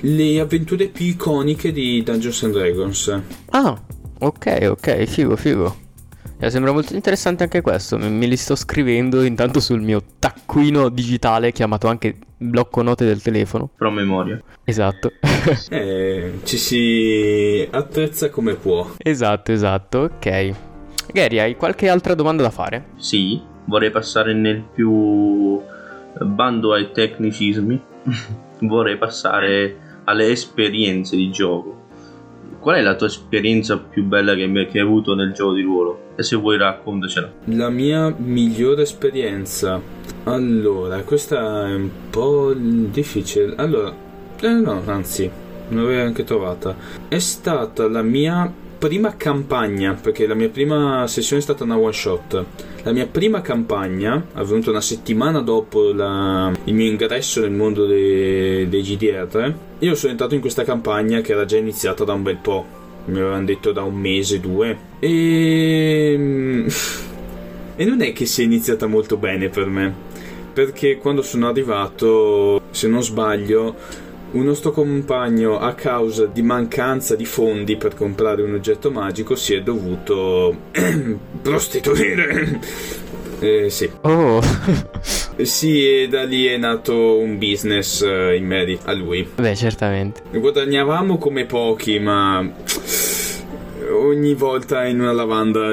le 0.00 0.40
avventure 0.40 0.86
più 0.86 1.06
iconiche 1.06 1.72
di 1.72 2.02
Dungeons 2.02 2.42
and 2.44 2.52
Dragons. 2.54 3.20
Ah, 3.50 3.80
ok, 4.18 4.66
ok, 4.70 5.04
figo, 5.04 5.36
figo. 5.36 5.88
Eh, 6.42 6.48
sembra 6.48 6.72
molto 6.72 6.94
interessante 6.94 7.42
anche 7.42 7.60
questo, 7.60 7.98
me 7.98 8.24
li 8.24 8.36
sto 8.36 8.56
scrivendo 8.56 9.22
intanto 9.24 9.60
sul 9.60 9.82
mio 9.82 10.02
taccuino 10.18 10.88
digitale 10.88 11.52
chiamato 11.52 11.86
anche 11.86 12.16
blocco 12.38 12.80
note 12.80 13.04
del 13.04 13.20
telefono. 13.20 13.68
Pro 13.76 13.90
memoria. 13.90 14.42
Esatto. 14.64 15.12
eh, 15.68 16.38
ci 16.44 16.56
si 16.56 17.68
attrezza 17.70 18.30
come 18.30 18.54
può. 18.54 18.90
Esatto, 18.96 19.52
esatto, 19.52 19.98
ok. 19.98 20.54
Gary, 21.12 21.38
hai 21.40 21.56
qualche 21.56 21.90
altra 21.90 22.14
domanda 22.14 22.42
da 22.42 22.50
fare? 22.50 22.86
Sì, 22.96 23.38
vorrei 23.66 23.90
passare 23.90 24.32
nel 24.32 24.62
più 24.62 25.60
bando 26.20 26.72
ai 26.72 26.90
tecnicismi. 26.90 27.82
vorrei 28.60 28.96
passare 28.96 29.76
alle 30.04 30.30
esperienze 30.30 31.16
di 31.16 31.30
gioco. 31.30 31.88
Qual 32.60 32.76
è 32.76 32.80
la 32.80 32.94
tua 32.94 33.08
esperienza 33.08 33.78
più 33.78 34.04
bella 34.04 34.34
che 34.34 34.44
hai 34.44 34.78
avuto 34.78 35.14
nel 35.14 35.32
gioco 35.32 35.52
di 35.52 35.62
ruolo? 35.62 36.08
E 36.20 36.22
se 36.22 36.36
vuoi 36.36 36.58
raccontacela. 36.58 37.32
La 37.44 37.70
mia 37.70 38.14
migliore 38.14 38.82
esperienza. 38.82 39.80
Allora, 40.24 41.00
questa 41.00 41.66
è 41.66 41.72
un 41.72 41.88
po' 42.10 42.52
difficile. 42.54 43.54
Allora, 43.56 43.90
eh 44.38 44.48
no, 44.48 44.82
anzi, 44.84 45.30
non 45.68 45.84
l'avevo 45.84 46.02
anche 46.02 46.24
trovata. 46.24 46.76
È 47.08 47.18
stata 47.18 47.88
la 47.88 48.02
mia 48.02 48.52
prima 48.76 49.16
campagna, 49.16 49.94
perché 49.94 50.26
la 50.26 50.34
mia 50.34 50.50
prima 50.50 51.06
sessione 51.06 51.40
è 51.40 51.42
stata 51.42 51.64
una 51.64 51.78
one 51.78 51.92
shot. 51.94 52.44
La 52.82 52.92
mia 52.92 53.06
prima 53.06 53.40
campagna, 53.40 54.22
avvenuta 54.34 54.68
una 54.68 54.82
settimana 54.82 55.40
dopo 55.40 55.90
la, 55.90 56.52
il 56.64 56.74
mio 56.74 56.90
ingresso 56.90 57.40
nel 57.40 57.52
mondo 57.52 57.86
dei, 57.86 58.68
dei 58.68 58.82
GDR, 58.82 59.54
io 59.78 59.94
sono 59.94 60.12
entrato 60.12 60.34
in 60.34 60.42
questa 60.42 60.64
campagna 60.64 61.22
che 61.22 61.32
era 61.32 61.46
già 61.46 61.56
iniziata 61.56 62.04
da 62.04 62.12
un 62.12 62.22
bel 62.22 62.36
po', 62.36 62.79
mi 63.10 63.18
avevano 63.18 63.44
detto 63.44 63.72
da 63.72 63.82
un 63.82 63.94
mese, 63.94 64.40
due, 64.40 64.76
e... 64.98 66.66
e 67.76 67.84
non 67.84 68.02
è 68.02 68.12
che 68.12 68.26
sia 68.26 68.44
iniziata 68.44 68.86
molto 68.86 69.16
bene 69.16 69.48
per 69.48 69.66
me, 69.66 69.94
perché 70.52 70.98
quando 70.98 71.22
sono 71.22 71.48
arrivato, 71.48 72.60
se 72.70 72.88
non 72.88 73.02
sbaglio, 73.02 73.76
un 74.32 74.44
nostro 74.44 74.70
compagno, 74.70 75.58
a 75.58 75.74
causa 75.74 76.26
di 76.26 76.42
mancanza 76.42 77.16
di 77.16 77.24
fondi 77.24 77.76
per 77.76 77.94
comprare 77.94 78.42
un 78.42 78.54
oggetto 78.54 78.90
magico, 78.90 79.34
si 79.34 79.54
è 79.54 79.62
dovuto 79.62 80.56
prostituire. 81.42 82.98
Eh, 83.40 83.70
sì. 83.70 83.90
Oh. 84.02 84.38
sì, 85.40 86.02
e 86.02 86.08
da 86.08 86.24
lì 86.24 86.44
è 86.44 86.58
nato 86.58 87.16
un 87.16 87.38
business 87.38 88.00
uh, 88.02 88.34
in 88.34 88.44
merito 88.44 88.82
a 88.84 88.92
lui. 88.92 89.26
Beh, 89.34 89.56
certamente. 89.56 90.20
Guadagnavamo 90.30 91.16
come 91.16 91.46
pochi, 91.46 91.98
ma 91.98 92.46
ogni 94.00 94.34
volta 94.34 94.84
in 94.86 95.00
una 95.00 95.12
lavanda, 95.12 95.70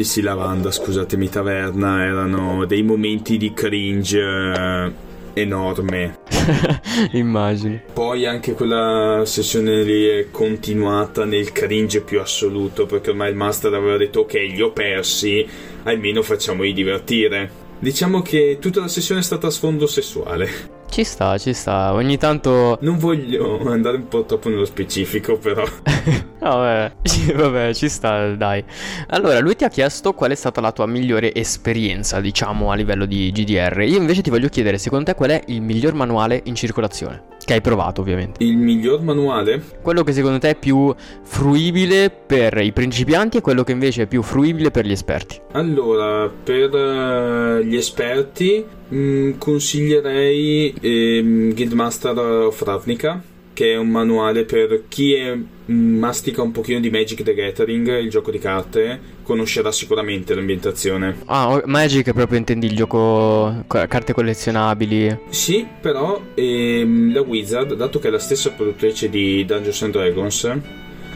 sì, 0.00 0.22
lavanda, 0.22 0.70
scusatemi, 0.70 1.28
taverna, 1.28 2.04
erano 2.04 2.64
dei 2.64 2.82
momenti 2.82 3.36
di 3.36 3.52
cringe 3.52 4.20
uh, 4.20 4.92
enorme. 5.34 6.18
Immagino. 7.12 7.80
Poi 7.92 8.26
anche 8.26 8.54
quella 8.54 9.22
sessione 9.24 9.82
lì 9.82 10.06
è 10.06 10.30
continuata 10.30 11.24
nel 11.24 11.52
cringe 11.52 12.00
più 12.00 12.20
assoluto 12.20 12.86
perché 12.86 13.10
ormai 13.10 13.30
il 13.30 13.36
master 13.36 13.74
aveva 13.74 13.96
detto 13.96 14.20
ok, 14.20 14.32
li 14.32 14.62
ho 14.62 14.72
persi, 14.72 15.46
almeno 15.84 16.22
facciamoli 16.22 16.72
divertire. 16.72 17.64
Diciamo 17.78 18.22
che 18.22 18.56
tutta 18.58 18.80
la 18.80 18.88
sessione 18.88 19.20
è 19.20 19.24
stata 19.24 19.48
a 19.48 19.50
sfondo 19.50 19.86
sessuale. 19.86 20.75
Ci 20.88 21.04
sta, 21.04 21.36
ci 21.38 21.52
sta. 21.52 21.92
Ogni 21.92 22.16
tanto. 22.16 22.78
Non 22.80 22.98
voglio 22.98 23.60
andare 23.70 23.96
un 23.96 24.08
po' 24.08 24.24
troppo 24.24 24.48
nello 24.48 24.64
specifico, 24.64 25.36
però. 25.38 25.62
no, 26.40 26.56
vabbè. 26.56 26.92
vabbè, 27.34 27.74
ci 27.74 27.88
sta, 27.88 28.34
dai. 28.34 28.64
Allora, 29.08 29.38
lui 29.40 29.56
ti 29.56 29.64
ha 29.64 29.68
chiesto 29.68 30.14
qual 30.14 30.30
è 30.30 30.34
stata 30.34 30.60
la 30.60 30.72
tua 30.72 30.86
migliore 30.86 31.34
esperienza, 31.34 32.20
diciamo, 32.20 32.70
a 32.70 32.74
livello 32.74 33.04
di 33.04 33.30
GDR. 33.30 33.82
Io 33.82 33.98
invece 33.98 34.22
ti 34.22 34.30
voglio 34.30 34.48
chiedere, 34.48 34.78
secondo 34.78 35.04
te, 35.06 35.14
qual 35.14 35.30
è 35.30 35.42
il 35.46 35.60
miglior 35.60 35.94
manuale 35.94 36.40
in 36.44 36.54
circolazione? 36.54 37.34
Che 37.46 37.52
hai 37.52 37.60
provato, 37.60 38.00
ovviamente. 38.00 38.42
Il 38.42 38.56
miglior 38.56 39.02
manuale? 39.02 39.62
Quello 39.80 40.02
che 40.02 40.12
secondo 40.12 40.38
te 40.38 40.50
è 40.50 40.54
più 40.56 40.92
fruibile 41.22 42.10
per 42.10 42.56
i 42.58 42.72
principianti 42.72 43.36
e 43.36 43.40
quello 43.40 43.62
che 43.62 43.70
invece 43.70 44.02
è 44.02 44.06
più 44.08 44.22
fruibile 44.22 44.72
per 44.72 44.84
gli 44.84 44.90
esperti. 44.90 45.40
Allora, 45.52 46.28
per 46.28 46.74
uh, 46.74 47.62
gli 47.62 47.76
esperti 47.76 48.64
mh, 48.88 48.98
mm, 48.98 49.30
consiglierei 49.38 50.74
ehm, 50.80 51.54
Guildmaster 51.54 52.18
of 52.18 52.60
Ravnica 52.62 53.22
che 53.56 53.72
è 53.72 53.76
un 53.78 53.88
manuale 53.88 54.44
per 54.44 54.82
chi 54.86 55.14
è, 55.14 55.34
mm, 55.34 55.98
mastica 55.98 56.42
un 56.42 56.52
pochino 56.52 56.78
di 56.78 56.90
Magic 56.90 57.22
the 57.22 57.32
Gathering, 57.32 58.00
il 58.00 58.10
gioco 58.10 58.30
di 58.30 58.38
carte, 58.38 59.00
conoscerà 59.22 59.72
sicuramente 59.72 60.34
l'ambientazione. 60.34 61.22
Ah, 61.24 61.62
Magic 61.64 62.12
proprio 62.12 62.36
intendi 62.36 62.66
il 62.66 62.76
gioco 62.76 63.64
carte 63.66 64.12
collezionabili? 64.12 65.20
Sì, 65.30 65.66
però 65.80 66.20
ehm, 66.34 67.14
la 67.14 67.22
Wizard, 67.22 67.72
dato 67.72 67.98
che 67.98 68.08
è 68.08 68.10
la 68.10 68.18
stessa 68.18 68.50
produttrice 68.50 69.08
di 69.08 69.42
Dungeons 69.46 69.82
and 69.84 69.92
Dragons, 69.92 70.52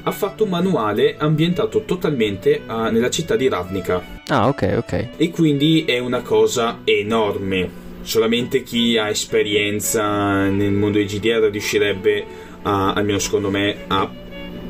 ha 0.02 0.10
fatto 0.10 0.44
un 0.44 0.48
manuale 0.48 1.16
ambientato 1.18 1.84
totalmente 1.84 2.62
a, 2.64 2.88
nella 2.88 3.10
città 3.10 3.36
di 3.36 3.48
Ravnica. 3.48 4.02
Ah, 4.28 4.48
ok, 4.48 4.74
ok. 4.78 5.08
E 5.18 5.28
quindi 5.28 5.84
è 5.84 5.98
una 5.98 6.22
cosa 6.22 6.80
enorme 6.84 7.79
solamente 8.02 8.62
chi 8.62 8.96
ha 8.96 9.08
esperienza 9.08 10.48
nel 10.48 10.72
mondo 10.72 10.98
di 10.98 11.04
GDR 11.04 11.48
riuscirebbe 11.50 12.24
a, 12.62 12.92
almeno 12.92 13.18
secondo 13.18 13.50
me, 13.50 13.76
a 13.86 14.10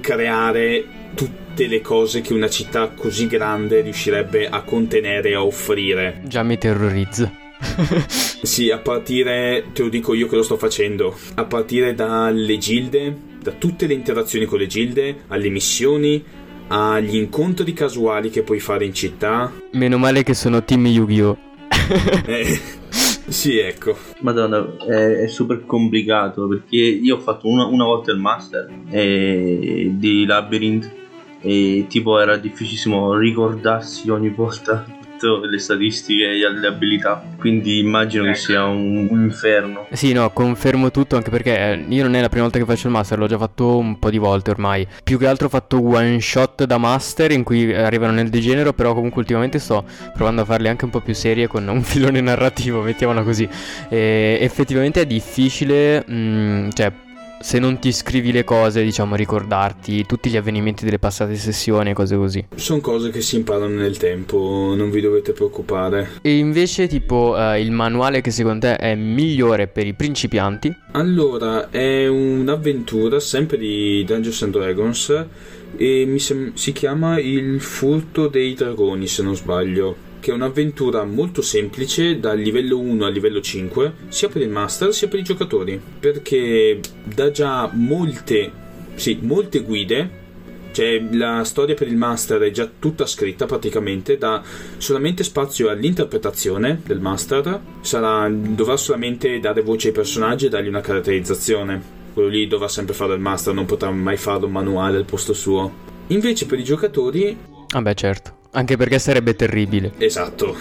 creare 0.00 0.84
tutte 1.14 1.66
le 1.66 1.80
cose 1.80 2.20
che 2.20 2.32
una 2.32 2.48
città 2.48 2.88
così 2.88 3.26
grande 3.26 3.80
riuscirebbe 3.80 4.48
a 4.48 4.62
contenere 4.62 5.30
e 5.30 5.34
a 5.34 5.44
offrire. 5.44 6.22
Già 6.24 6.42
mi 6.42 6.58
terrorizza. 6.58 7.30
sì, 8.08 8.70
a 8.70 8.78
partire, 8.78 9.66
te 9.72 9.82
lo 9.82 9.88
dico 9.88 10.14
io 10.14 10.26
che 10.28 10.36
lo 10.36 10.42
sto 10.42 10.56
facendo, 10.56 11.16
a 11.34 11.44
partire 11.44 11.94
dalle 11.94 12.56
gilde, 12.58 13.14
da 13.42 13.52
tutte 13.52 13.86
le 13.86 13.94
interazioni 13.94 14.46
con 14.46 14.58
le 14.58 14.66
gilde, 14.66 15.24
alle 15.28 15.50
missioni, 15.50 16.24
agli 16.68 17.16
incontri 17.16 17.72
casuali 17.72 18.30
che 18.30 18.42
puoi 18.42 18.60
fare 18.60 18.84
in 18.84 18.94
città. 18.94 19.52
Meno 19.72 19.98
male 19.98 20.22
che 20.22 20.34
sono 20.34 20.64
team 20.64 20.86
Yu-Gi-Oh! 20.86 21.36
eh, 22.26 22.60
sì, 23.30 23.58
ecco. 23.58 23.96
Madonna, 24.20 24.76
è, 24.86 25.22
è, 25.22 25.28
super 25.28 25.64
complicato 25.64 26.46
perché 26.48 26.76
io 26.76 27.16
ho 27.16 27.20
fatto 27.20 27.48
una, 27.48 27.64
una 27.64 27.84
volta 27.84 28.12
il 28.12 28.18
master 28.18 28.68
eh, 28.90 29.90
di 29.94 30.24
Labyrinth 30.26 30.98
e 31.40 31.86
tipo 31.88 32.18
era 32.18 32.36
difficilissimo 32.36 33.16
ricordarsi 33.16 34.10
ogni 34.10 34.28
volta 34.28 34.84
tutte 35.26 35.46
le 35.46 35.58
statistiche 35.58 36.30
e 36.30 36.50
le 36.50 36.66
abilità. 36.66 37.22
Quindi 37.36 37.78
immagino 37.78 38.24
che 38.24 38.34
sia 38.34 38.64
un, 38.64 39.08
un, 39.10 39.22
inferno. 39.22 39.86
Sì 39.92 40.12
no 40.12 40.30
confermo 40.30 40.90
tutto 40.90 41.16
anche 41.16 41.30
perché 41.30 41.58
eh, 41.58 41.84
io 41.88 42.02
non 42.02 42.14
è 42.14 42.20
la 42.20 42.28
prima 42.28 42.44
volta 42.44 42.58
che 42.58 42.64
faccio 42.64 42.86
il 42.86 42.92
master 42.92 43.18
l'ho 43.18 43.26
già 43.26 43.38
fatto 43.38 43.76
un 43.76 43.98
po' 43.98 44.10
di 44.10 44.18
volte 44.18 44.50
ormai. 44.50 44.86
Più 45.04 45.18
che 45.18 45.26
altro 45.26 45.46
ho 45.46 45.50
fatto 45.50 45.82
one 45.82 46.20
shot 46.20 46.64
da 46.64 46.78
master 46.78 47.30
in 47.32 47.42
cui 47.42 47.74
arrivano 47.74 48.12
nel 48.12 48.30
degenero 48.30 48.72
però 48.72 48.94
comunque 48.94 49.20
ultimamente 49.20 49.58
sto 49.58 49.84
provando 50.14 50.42
a 50.42 50.44
farle 50.44 50.68
anche 50.68 50.84
un 50.84 50.90
po' 50.90 51.00
più 51.00 51.14
serie 51.14 51.46
con 51.46 51.66
un 51.68 51.82
filone 51.84 52.20
narrativo 52.20 52.80
mettiamola 52.80 53.22
così. 53.22 53.48
E 53.88 54.38
effettivamente 54.40 55.02
è 55.02 55.06
difficile 55.06 56.04
mh, 56.06 56.14
mm, 56.14 56.68
cioè 56.70 56.92
se 57.40 57.58
non 57.58 57.78
ti 57.78 57.90
scrivi 57.90 58.32
le 58.32 58.44
cose, 58.44 58.82
diciamo, 58.82 59.14
ricordarti 59.14 60.04
tutti 60.04 60.28
gli 60.28 60.36
avvenimenti 60.36 60.84
delle 60.84 60.98
passate 60.98 61.34
sessioni 61.36 61.90
e 61.90 61.92
cose 61.94 62.16
così. 62.16 62.46
Sono 62.54 62.80
cose 62.80 63.10
che 63.10 63.22
si 63.22 63.36
imparano 63.36 63.76
nel 63.76 63.96
tempo, 63.96 64.74
non 64.76 64.90
vi 64.90 65.00
dovete 65.00 65.32
preoccupare. 65.32 66.10
E 66.20 66.36
invece, 66.36 66.86
tipo, 66.86 67.34
eh, 67.38 67.62
il 67.62 67.70
manuale 67.70 68.20
che 68.20 68.30
secondo 68.30 68.66
te 68.66 68.76
è 68.76 68.94
migliore 68.94 69.68
per 69.68 69.86
i 69.86 69.94
principianti? 69.94 70.74
Allora, 70.92 71.70
è 71.70 72.06
un'avventura 72.06 73.18
sempre 73.20 73.56
di 73.56 74.04
Dungeons 74.06 74.42
and 74.42 74.52
Dragons 74.52 75.24
e 75.76 76.14
sem- 76.18 76.52
si 76.54 76.72
chiama 76.72 77.18
Il 77.18 77.60
furto 77.60 78.28
dei 78.28 78.52
dragoni, 78.52 79.06
se 79.06 79.22
non 79.22 79.34
sbaglio 79.34 80.08
che 80.20 80.30
è 80.30 80.34
un'avventura 80.34 81.04
molto 81.04 81.42
semplice 81.42 82.20
dal 82.20 82.38
livello 82.38 82.78
1 82.78 83.04
al 83.04 83.12
livello 83.12 83.40
5, 83.40 83.92
sia 84.08 84.28
per 84.28 84.42
il 84.42 84.50
master 84.50 84.92
sia 84.92 85.08
per 85.08 85.18
i 85.18 85.24
giocatori, 85.24 85.80
perché 85.98 86.78
dà 87.02 87.30
già 87.30 87.68
molte, 87.72 88.52
sì, 88.94 89.18
molte 89.22 89.60
guide. 89.60 90.18
Cioè 90.72 91.02
la 91.10 91.42
storia 91.42 91.74
per 91.74 91.88
il 91.88 91.96
master 91.96 92.42
è 92.42 92.52
già 92.52 92.70
tutta 92.78 93.04
scritta 93.04 93.44
praticamente 93.44 94.16
dà 94.16 94.40
solamente 94.76 95.24
spazio 95.24 95.68
all'interpretazione 95.68 96.80
del 96.86 97.00
master 97.00 97.60
sarà, 97.80 98.28
dovrà 98.30 98.76
solamente 98.76 99.40
dare 99.40 99.62
voce 99.62 99.88
ai 99.88 99.94
personaggi 99.94 100.46
e 100.46 100.48
dargli 100.48 100.68
una 100.68 100.80
caratterizzazione. 100.80 101.82
Quello 102.12 102.28
lì 102.28 102.46
dovrà 102.46 102.68
sempre 102.68 102.94
fare 102.94 103.14
il 103.14 103.20
master 103.20 103.52
non 103.52 103.66
potrà 103.66 103.90
mai 103.90 104.16
fare 104.16 104.44
un 104.44 104.52
manuale 104.52 104.96
al 104.96 105.04
posto 105.06 105.32
suo. 105.32 105.88
Invece 106.06 106.46
per 106.46 106.60
i 106.60 106.64
giocatori 106.64 107.36
vabbè 107.72 107.94
certo 107.94 108.39
anche 108.52 108.76
perché 108.76 108.98
sarebbe 108.98 109.34
terribile. 109.36 109.92
Esatto. 109.98 110.56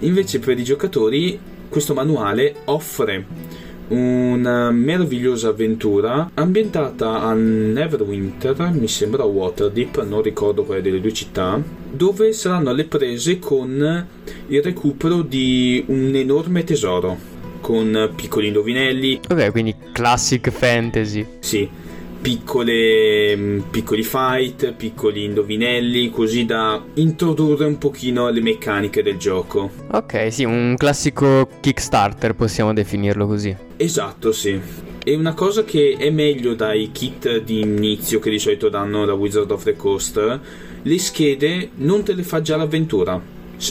Invece 0.00 0.38
per 0.38 0.58
i 0.58 0.64
giocatori 0.64 1.38
questo 1.68 1.94
manuale 1.94 2.56
offre 2.64 3.58
una 3.88 4.70
meravigliosa 4.70 5.48
avventura 5.48 6.30
ambientata 6.34 7.22
a 7.22 7.32
Neverwinter, 7.32 8.70
mi 8.72 8.86
sembra 8.86 9.24
Waterdeep, 9.24 10.04
non 10.04 10.22
ricordo 10.22 10.64
quale 10.64 10.80
delle 10.80 11.00
due 11.00 11.12
città, 11.12 11.60
dove 11.90 12.32
saranno 12.32 12.70
alle 12.70 12.84
prese 12.84 13.38
con 13.40 14.06
il 14.46 14.62
recupero 14.62 15.22
di 15.22 15.82
un 15.88 16.14
enorme 16.14 16.62
tesoro, 16.62 17.18
con 17.60 18.12
piccoli 18.14 18.46
indovinelli. 18.46 19.20
Ok, 19.28 19.50
quindi 19.50 19.74
classic 19.92 20.50
fantasy. 20.50 21.26
Sì 21.40 21.88
piccole, 22.20 23.36
mm, 23.36 23.58
piccoli 23.70 24.02
fight, 24.02 24.72
piccoli 24.72 25.24
indovinelli, 25.24 26.10
così 26.10 26.44
da 26.44 26.82
introdurre 26.94 27.64
un 27.64 27.78
pochino 27.78 28.28
le 28.28 28.40
meccaniche 28.40 29.02
del 29.02 29.16
gioco. 29.16 29.70
Ok, 29.90 30.32
sì, 30.32 30.44
un 30.44 30.74
classico 30.76 31.48
Kickstarter 31.60 32.34
possiamo 32.34 32.72
definirlo 32.72 33.26
così. 33.26 33.56
Esatto, 33.76 34.32
sì. 34.32 34.60
E 35.02 35.14
una 35.14 35.32
cosa 35.32 35.64
che 35.64 35.96
è 35.98 36.10
meglio 36.10 36.54
dai 36.54 36.90
kit 36.92 37.38
di 37.38 37.60
inizio 37.60 38.18
che 38.18 38.28
di 38.28 38.38
solito 38.38 38.68
danno 38.68 39.06
da 39.06 39.14
Wizard 39.14 39.50
of 39.50 39.64
the 39.64 39.74
Coast, 39.74 40.40
le 40.82 40.98
schede 40.98 41.70
non 41.76 42.04
te 42.04 42.12
le 42.12 42.22
fa 42.22 42.42
già 42.42 42.56
l'avventura, 42.56 43.20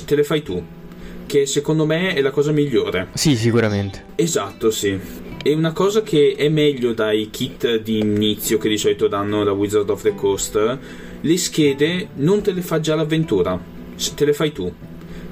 te 0.05 0.15
le 0.15 0.23
fai 0.23 0.41
tu, 0.41 0.63
che 1.27 1.45
secondo 1.45 1.85
me 1.85 2.15
è 2.15 2.21
la 2.21 2.31
cosa 2.31 2.51
migliore. 2.51 3.09
Sì, 3.13 3.35
sicuramente. 3.35 4.05
Esatto, 4.15 4.71
sì. 4.71 5.27
E 5.41 5.53
una 5.53 5.71
cosa 5.71 6.01
che 6.01 6.35
è 6.37 6.49
meglio 6.49 6.93
dai 6.93 7.29
kit 7.29 7.77
di 7.77 7.99
inizio 7.99 8.57
che 8.57 8.67
di 8.67 8.77
solito 8.77 9.07
danno 9.07 9.45
da 9.45 9.53
Wizard 9.53 9.89
of 9.89 10.01
the 10.01 10.13
Coast, 10.13 10.77
le 11.21 11.37
schede 11.37 12.09
non 12.15 12.41
te 12.41 12.51
le 12.51 12.61
fa 12.61 12.81
già 12.81 12.93
l'avventura, 12.93 13.57
te 14.15 14.25
le 14.25 14.33
fai 14.33 14.51
tu. 14.51 14.71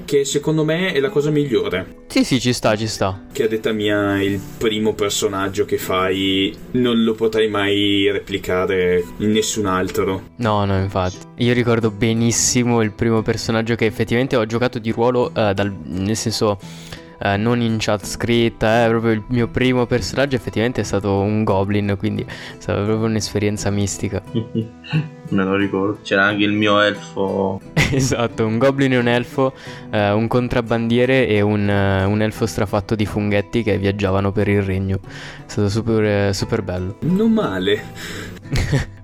Che 0.06 0.24
secondo 0.24 0.64
me 0.64 0.92
è 0.92 1.00
la 1.00 1.10
cosa 1.10 1.28
migliore. 1.28 2.04
Sì, 2.06 2.24
sì, 2.24 2.40
ci 2.40 2.54
sta, 2.54 2.74
ci 2.74 2.86
sta. 2.86 3.26
Che 3.30 3.42
a 3.42 3.48
detta 3.48 3.72
mia 3.72 4.22
il 4.22 4.40
primo 4.56 4.94
personaggio 4.94 5.66
che 5.66 5.76
fai 5.76 6.56
non 6.70 7.04
lo 7.04 7.12
potrai 7.12 7.48
mai 7.48 8.10
replicare 8.10 9.04
in 9.18 9.30
nessun 9.30 9.66
altro. 9.66 10.30
No, 10.36 10.64
no, 10.64 10.78
infatti. 10.78 11.18
Io 11.44 11.52
ricordo 11.52 11.90
benissimo 11.90 12.80
il 12.80 12.92
primo 12.92 13.20
personaggio 13.20 13.74
che 13.74 13.84
effettivamente 13.84 14.36
ho 14.36 14.46
giocato 14.46 14.78
di 14.78 14.90
ruolo, 14.90 15.26
uh, 15.26 15.52
dal, 15.52 15.70
nel 15.84 16.16
senso 16.16 16.58
eh, 17.18 17.36
non 17.36 17.60
in 17.60 17.76
chat 17.78 18.04
scritta, 18.04 18.84
eh, 18.84 18.88
proprio 18.88 19.12
il 19.12 19.22
mio 19.28 19.48
primo 19.48 19.86
personaggio 19.86 20.36
effettivamente 20.36 20.80
è 20.80 20.84
stato 20.84 21.20
un 21.20 21.44
goblin, 21.44 21.96
quindi 21.98 22.22
è 22.22 22.26
stata 22.58 22.82
proprio 22.82 23.06
un'esperienza 23.06 23.70
mistica. 23.70 24.22
Me 25.30 25.44
lo 25.44 25.56
ricordo, 25.56 25.98
c'era 26.02 26.24
anche 26.24 26.44
il 26.44 26.52
mio 26.52 26.80
elfo. 26.80 27.60
esatto, 27.92 28.46
un 28.46 28.56
goblin 28.56 28.92
e 28.94 28.98
un 28.98 29.08
elfo, 29.08 29.52
eh, 29.90 30.10
un 30.10 30.26
contrabbandiere 30.26 31.26
e 31.26 31.42
un, 31.42 31.68
uh, 31.68 32.10
un, 32.10 32.22
elfo 32.22 32.46
strafatto 32.46 32.94
di 32.94 33.04
funghetti 33.04 33.62
che 33.62 33.76
viaggiavano 33.76 34.32
per 34.32 34.48
il 34.48 34.62
regno. 34.62 35.00
È 35.02 35.42
stato 35.50 35.68
super, 35.68 36.34
super 36.34 36.62
bello. 36.62 36.96
Non 37.18 37.32
male. 37.32 37.82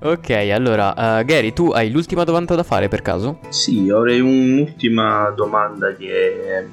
ok, 0.01 0.31
allora, 0.53 0.95
uh, 0.97 1.25
Gary, 1.25 1.53
tu 1.53 1.71
hai 1.71 1.91
l'ultima 1.91 2.25
domanda 2.25 2.55
da 2.55 2.63
fare 2.63 2.89
per 2.89 3.03
caso? 3.03 3.41
Sì, 3.51 3.91
avrei 3.91 4.21
un'ultima 4.21 5.31
domanda 5.37 5.93
che... 5.95 6.67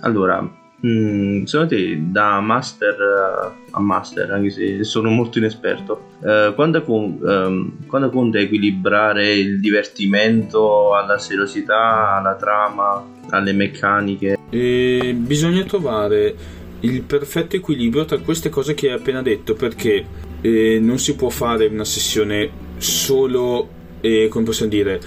Allora, 0.00 0.48
Mm, 0.84 1.44
secondo 1.44 1.74
da 2.10 2.40
master 2.40 3.54
a 3.76 3.80
master, 3.80 4.30
anche 4.30 4.50
se 4.50 4.84
sono 4.84 5.10
molto 5.10 5.38
inesperto, 5.38 6.08
eh, 6.24 6.52
quando, 6.54 6.78
ehm, 6.78 7.86
quando 7.86 8.10
conta 8.10 8.38
equilibrare 8.38 9.34
il 9.34 9.60
divertimento 9.60 10.94
alla 10.94 11.18
seriosità, 11.18 12.16
alla 12.16 12.34
trama, 12.36 13.04
alle 13.30 13.52
meccaniche? 13.52 14.36
E 14.48 15.14
bisogna 15.16 15.62
trovare 15.64 16.34
il 16.80 17.02
perfetto 17.02 17.56
equilibrio 17.56 18.04
tra 18.04 18.18
queste 18.18 18.48
cose 18.48 18.74
che 18.74 18.88
hai 18.88 18.94
appena 18.94 19.22
detto 19.22 19.54
perché 19.54 20.04
eh, 20.40 20.78
non 20.80 20.98
si 20.98 21.14
può 21.14 21.28
fare 21.28 21.66
una 21.66 21.84
sessione 21.84 22.50
solo, 22.78 23.68
eh, 24.00 24.28
come 24.28 24.44
possiamo 24.44 24.70
dire, 24.70 25.00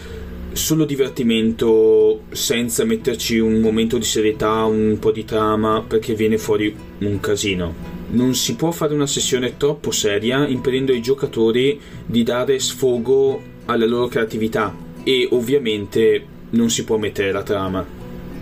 solo 0.53 0.85
divertimento 0.85 2.23
senza 2.31 2.83
metterci 2.83 3.39
un 3.39 3.59
momento 3.59 3.97
di 3.97 4.05
serietà, 4.05 4.63
un 4.63 4.97
po' 4.99 5.11
di 5.11 5.25
trama 5.25 5.83
perché 5.87 6.13
viene 6.13 6.37
fuori 6.37 6.75
un 6.99 7.19
casino. 7.19 7.97
Non 8.11 8.33
si 8.33 8.55
può 8.55 8.71
fare 8.71 8.93
una 8.93 9.07
sessione 9.07 9.57
troppo 9.57 9.91
seria 9.91 10.47
impedendo 10.47 10.91
ai 10.91 11.01
giocatori 11.01 11.79
di 12.05 12.23
dare 12.23 12.59
sfogo 12.59 13.41
alla 13.65 13.85
loro 13.85 14.07
creatività 14.07 14.75
e 15.03 15.27
ovviamente 15.31 16.25
non 16.51 16.69
si 16.69 16.83
può 16.83 16.97
mettere 16.97 17.31
la 17.31 17.43
trama. 17.43 17.97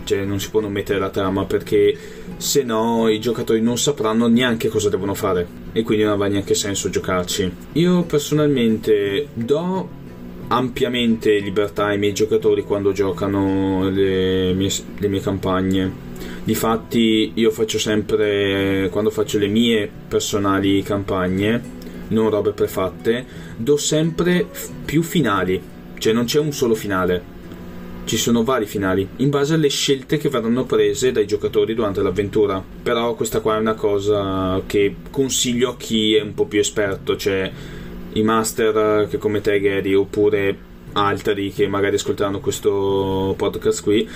Cioè 0.06 0.24
non 0.24 0.40
si 0.40 0.50
può 0.50 0.62
non 0.62 0.72
mettere 0.72 1.00
la 1.00 1.10
trama 1.10 1.44
perché 1.44 1.98
se 2.38 2.64
no 2.64 3.10
i 3.10 3.20
giocatori 3.20 3.60
non 3.60 3.78
sapranno 3.78 4.28
neanche 4.28 4.70
cosa 4.70 4.88
devono 4.88 5.14
fare 5.14 5.46
e 5.74 5.84
quindi 5.84 6.06
non 6.06 6.14
avrà 6.14 6.28
neanche 6.28 6.54
senso 6.54 6.90
giocarci. 6.90 7.52
Io 7.74 8.04
personalmente 8.04 9.28
do 9.34 10.06
ampiamente 10.50 11.40
libertà 11.40 11.88
ai 11.88 11.98
miei 11.98 12.14
giocatori 12.14 12.64
quando 12.64 12.92
giocano 12.92 13.90
le 13.90 14.54
mie, 14.54 14.70
le 14.98 15.08
mie 15.08 15.22
campagne. 15.22 16.06
Difatti 16.44 17.32
io 17.36 17.52
faccio 17.52 17.78
sempre, 17.78 18.88
quando 18.92 19.10
faccio 19.10 19.38
le 19.38 19.48
mie 19.48 19.90
personali 20.08 20.82
campagne, 20.82 21.62
non 22.10 22.30
robe 22.30 22.52
prefatte, 22.52 23.26
do 23.58 23.76
sempre 23.76 24.48
più 24.86 25.04
finali, 25.04 25.62
cioè 25.98 26.14
non 26.14 26.26
c'è 26.26 26.40
un 26.40 26.54
solo 26.54 26.74
finale. 26.74 27.36
Ci 28.06 28.16
sono 28.16 28.46
vari 28.46 28.66
finali, 28.66 29.06
in 29.18 29.30
base 29.30 29.56
alle 29.56 29.68
scelte 29.68 30.16
che 30.16 30.30
verranno 30.30 30.64
prese 30.64 31.12
dai 31.12 31.28
giocatori 31.28 31.74
durante 31.74 32.02
l'avventura. 32.02 32.64
Però 32.82 33.16
questa 33.16 33.42
qua 33.42 33.58
è 33.58 33.60
una 33.60 33.74
cosa 33.74 34.62
che 34.66 34.96
consiglio 35.12 35.72
a 35.72 35.76
chi 35.76 36.16
è 36.16 36.22
un 36.22 36.34
po' 36.34 36.46
più 36.46 36.62
esperto, 36.62 37.18
cioè 37.18 37.52
i 38.18 38.24
master 38.24 39.08
che 39.08 39.18
come 39.18 39.42
te 39.42 39.60
Gary 39.60 39.94
oppure 39.94 40.58
altri 40.94 41.52
che 41.52 41.68
magari 41.68 41.96
ascolteranno 41.96 42.40
questo 42.40 43.34
podcast 43.38 43.84
qui 43.84 44.10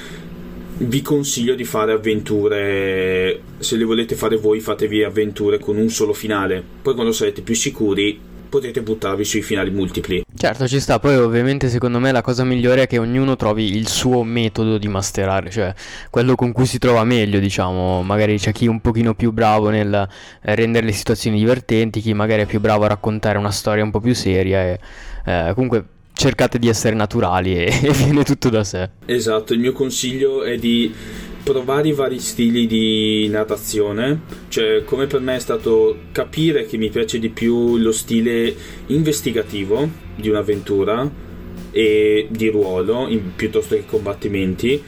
vi 0.83 1.01
consiglio 1.01 1.53
di 1.53 1.63
fare 1.63 1.91
avventure. 1.91 3.39
Se 3.59 3.75
le 3.77 3.83
volete 3.83 4.15
fare 4.15 4.37
voi 4.37 4.59
fatevi 4.59 5.03
avventure 5.03 5.59
con 5.59 5.77
un 5.77 5.89
solo 5.89 6.13
finale. 6.13 6.63
Poi 6.81 6.95
quando 6.95 7.11
sarete 7.11 7.41
più 7.41 7.53
sicuri 7.53 8.19
potete 8.51 8.81
buttarvi 8.81 9.23
sui 9.23 9.41
finali 9.41 9.71
multipli. 9.71 10.23
Certo 10.35 10.67
ci 10.67 10.81
sta. 10.81 10.99
Poi 10.99 11.15
ovviamente 11.15 11.69
secondo 11.69 11.99
me 11.99 12.11
la 12.11 12.21
cosa 12.21 12.43
migliore 12.43 12.83
è 12.83 12.87
che 12.87 12.97
ognuno 12.97 13.37
trovi 13.37 13.77
il 13.77 13.87
suo 13.87 14.23
metodo 14.23 14.77
di 14.77 14.89
masterare 14.89 15.49
cioè 15.49 15.73
quello 16.09 16.35
con 16.35 16.51
cui 16.51 16.65
si 16.65 16.77
trova 16.77 17.05
meglio 17.05 17.39
diciamo. 17.39 18.03
Magari 18.03 18.37
c'è 18.37 18.51
chi 18.51 18.65
è 18.65 18.69
un 18.69 18.81
pochino 18.81 19.15
più 19.15 19.31
bravo 19.31 19.69
nel 19.69 19.93
eh, 19.93 20.55
rendere 20.55 20.85
le 20.85 20.91
situazioni 20.91 21.37
divertenti 21.37 22.01
chi 22.01 22.13
magari 22.13 22.41
è 22.41 22.45
più 22.45 22.59
bravo 22.59 22.83
a 22.83 22.87
raccontare 22.89 23.37
una 23.37 23.51
storia 23.51 23.83
un 23.83 23.91
po' 23.91 24.01
più 24.01 24.13
seria 24.13 24.61
e 24.61 24.79
eh, 25.25 25.51
comunque 25.55 25.85
cercate 26.13 26.59
di 26.59 26.67
essere 26.67 26.93
naturali 26.93 27.55
e, 27.55 27.71
e 27.81 27.91
viene 27.93 28.23
tutto 28.23 28.49
da 28.49 28.65
sé. 28.65 28.89
Esatto, 29.05 29.53
il 29.53 29.59
mio 29.59 29.71
consiglio 29.71 30.43
è 30.43 30.57
di 30.57 30.93
provare 31.43 31.89
i 31.89 31.93
vari 31.93 32.19
stili 32.19 32.67
di 32.67 33.27
narrazione, 33.29 34.21
cioè 34.49 34.83
come 34.83 35.07
per 35.07 35.21
me 35.21 35.35
è 35.35 35.39
stato 35.39 35.97
capire 36.11 36.65
che 36.65 36.77
mi 36.77 36.89
piace 36.89 37.19
di 37.19 37.29
più 37.29 37.77
lo 37.77 37.91
stile 37.91 38.55
investigativo 38.87 39.89
di 40.15 40.29
un'avventura 40.29 41.09
e 41.71 42.27
di 42.29 42.49
ruolo 42.49 43.07
in, 43.07 43.35
piuttosto 43.35 43.75
che 43.75 43.85
combattimenti. 43.85 44.81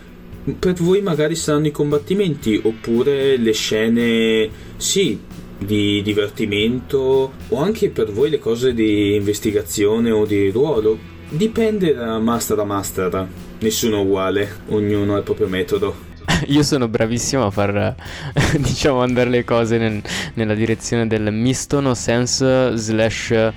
Per 0.59 0.73
voi 0.73 1.01
magari 1.01 1.35
saranno 1.35 1.67
i 1.67 1.71
combattimenti 1.71 2.59
oppure 2.61 3.37
le 3.37 3.53
scene, 3.53 4.49
sì, 4.75 5.17
di 5.57 6.01
divertimento 6.01 7.31
o 7.47 7.57
anche 7.57 7.89
per 7.89 8.11
voi 8.11 8.29
le 8.29 8.39
cose 8.39 8.73
di 8.73 9.15
investigazione 9.15 10.11
o 10.11 10.25
di 10.25 10.49
ruolo 10.51 11.11
Dipende 11.33 11.95
da 11.95 12.19
master 12.19 12.59
a 12.59 12.63
master, 12.63 13.27
nessuno 13.61 14.01
uguale, 14.01 14.57
ognuno 14.67 15.15
ha 15.15 15.17
il 15.17 15.23
proprio 15.23 15.47
metodo. 15.47 16.12
Io 16.47 16.63
sono 16.63 16.87
bravissimo 16.87 17.45
a 17.45 17.51
far, 17.51 17.95
diciamo, 18.57 19.01
andare 19.01 19.29
le 19.29 19.43
cose 19.43 19.77
nel, 19.77 20.01
nella 20.35 20.53
direzione 20.53 21.07
del 21.07 21.31
misto 21.31 21.79
no 21.79 21.93
sense 21.93 22.75
slash 22.75 23.51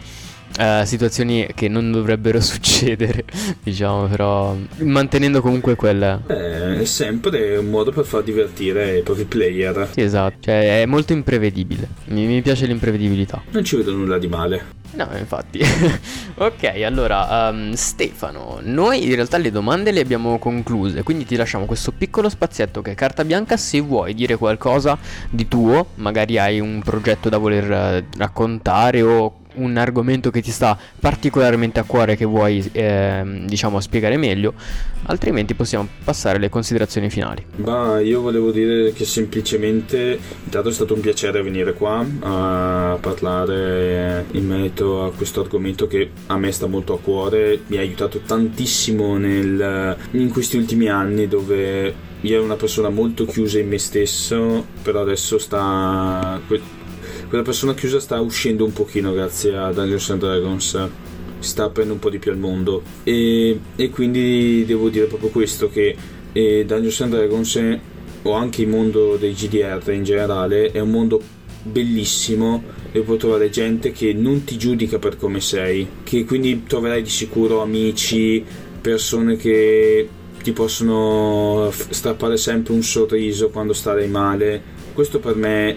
uh, 0.58 0.84
situazioni 0.84 1.48
che 1.54 1.68
non 1.68 1.90
dovrebbero 1.90 2.40
succedere, 2.42 3.24
diciamo, 3.62 4.06
però 4.06 4.56
mantenendo 4.78 5.40
comunque 5.40 5.74
quella. 5.74 6.20
Eh, 6.26 6.80
è 6.80 6.84
sempre 6.84 7.56
un 7.56 7.66
modo 7.66 7.92
per 7.92 8.04
far 8.04 8.22
divertire 8.22 8.98
i 8.98 9.02
propri 9.02 9.24
player. 9.24 9.88
Sì, 9.92 10.00
esatto, 10.00 10.36
cioè 10.40 10.82
è 10.82 10.86
molto 10.86 11.12
imprevedibile. 11.12 11.88
Mi, 12.06 12.26
mi 12.26 12.42
piace 12.42 12.66
l'imprevedibilità. 12.66 13.42
Non 13.50 13.64
ci 13.64 13.76
vedo 13.76 13.92
nulla 13.92 14.18
di 14.18 14.28
male. 14.28 14.84
No, 14.92 15.08
infatti. 15.18 15.60
ok, 16.36 16.64
allora, 16.84 17.48
um, 17.50 17.72
Stefano, 17.72 18.60
noi 18.62 19.04
in 19.04 19.14
realtà 19.14 19.36
le 19.36 19.50
domande 19.50 19.90
le 19.90 20.00
abbiamo 20.00 20.38
concluse, 20.38 21.02
quindi 21.02 21.24
ti 21.24 21.36
lasciamo 21.36 21.64
questo 21.66 21.92
piccolo 21.92 22.28
spazietto 22.28 22.82
che 22.82 22.92
è 22.92 22.94
carta 22.94 23.24
bianca 23.24 23.56
se 23.56 23.80
vuoi 23.80 24.14
dire 24.14 24.36
qualcosa 24.36 24.98
di 25.28 25.48
tuo, 25.48 25.88
magari 25.96 26.38
hai 26.38 26.60
un 26.60 26.80
progetto 26.82 27.28
da 27.28 27.38
voler 27.38 27.70
uh, 27.70 28.18
raccontare 28.18 29.02
o 29.02 29.44
un 29.56 29.76
argomento 29.76 30.30
che 30.30 30.40
ti 30.40 30.50
sta 30.50 30.78
particolarmente 30.98 31.80
a 31.80 31.84
cuore 31.84 32.16
che 32.16 32.24
vuoi 32.24 32.68
eh, 32.72 33.42
diciamo 33.46 33.80
spiegare 33.80 34.16
meglio 34.16 34.54
altrimenti 35.04 35.54
possiamo 35.54 35.86
passare 36.04 36.36
alle 36.36 36.48
considerazioni 36.48 37.10
finali 37.10 37.44
ma 37.56 38.00
io 38.00 38.20
volevo 38.20 38.50
dire 38.50 38.92
che 38.92 39.04
semplicemente 39.04 40.18
intanto 40.44 40.68
è 40.68 40.72
stato 40.72 40.94
un 40.94 41.00
piacere 41.00 41.42
venire 41.42 41.72
qua 41.74 42.04
a 42.20 42.98
parlare 43.00 44.26
in 44.32 44.46
merito 44.76 45.04
a 45.04 45.12
questo 45.12 45.40
argomento 45.40 45.86
che 45.86 46.10
a 46.26 46.36
me 46.36 46.52
sta 46.52 46.66
molto 46.66 46.92
a 46.92 46.98
cuore 46.98 47.60
mi 47.68 47.78
ha 47.78 47.80
aiutato 47.80 48.20
tantissimo 48.20 49.16
nel, 49.16 49.96
in 50.12 50.28
questi 50.28 50.58
ultimi 50.58 50.88
anni 50.88 51.26
dove 51.26 51.94
io 52.20 52.34
ero 52.34 52.44
una 52.44 52.56
persona 52.56 52.90
molto 52.90 53.24
chiusa 53.24 53.58
in 53.58 53.68
me 53.68 53.78
stesso 53.78 54.66
però 54.82 55.00
adesso 55.00 55.38
sta 55.38 56.40
quella 57.28 57.44
persona 57.44 57.74
chiusa 57.74 58.00
sta 58.00 58.20
uscendo 58.20 58.64
un 58.64 58.72
pochino 58.72 59.12
grazie 59.12 59.56
a 59.56 59.72
Dungeons 59.72 60.10
and 60.10 60.20
Dragons 60.20 60.88
sta 61.38 61.64
aprendo 61.64 61.94
un 61.94 61.98
po' 61.98 62.10
di 62.10 62.18
più 62.18 62.32
al 62.32 62.38
mondo. 62.38 62.82
E, 63.04 63.60
e 63.76 63.90
quindi 63.90 64.64
devo 64.66 64.88
dire 64.88 65.04
proprio 65.04 65.28
questo 65.28 65.68
che 65.68 65.94
eh, 66.32 66.64
Dungeons 66.66 67.00
and 67.02 67.12
Dragons 67.12 67.78
o 68.22 68.32
anche 68.32 68.62
il 68.62 68.68
mondo 68.68 69.16
dei 69.16 69.32
GDR 69.32 69.82
in 69.92 70.02
generale 70.02 70.72
è 70.72 70.80
un 70.80 70.90
mondo 70.90 71.20
bellissimo 71.66 72.62
e 72.92 73.00
puoi 73.00 73.18
trovare 73.18 73.50
gente 73.50 73.92
che 73.92 74.12
non 74.12 74.44
ti 74.44 74.56
giudica 74.56 74.98
per 74.98 75.16
come 75.16 75.40
sei 75.40 75.86
che 76.02 76.24
quindi 76.24 76.62
troverai 76.66 77.02
di 77.02 77.10
sicuro 77.10 77.60
amici 77.60 78.42
persone 78.80 79.36
che 79.36 80.08
ti 80.42 80.52
possono 80.52 81.72
strappare 81.72 82.36
sempre 82.36 82.72
un 82.72 82.82
sorriso 82.82 83.48
quando 83.48 83.72
starai 83.72 84.06
male. 84.06 84.62
Questo 84.92 85.18
per 85.18 85.34
me 85.34 85.76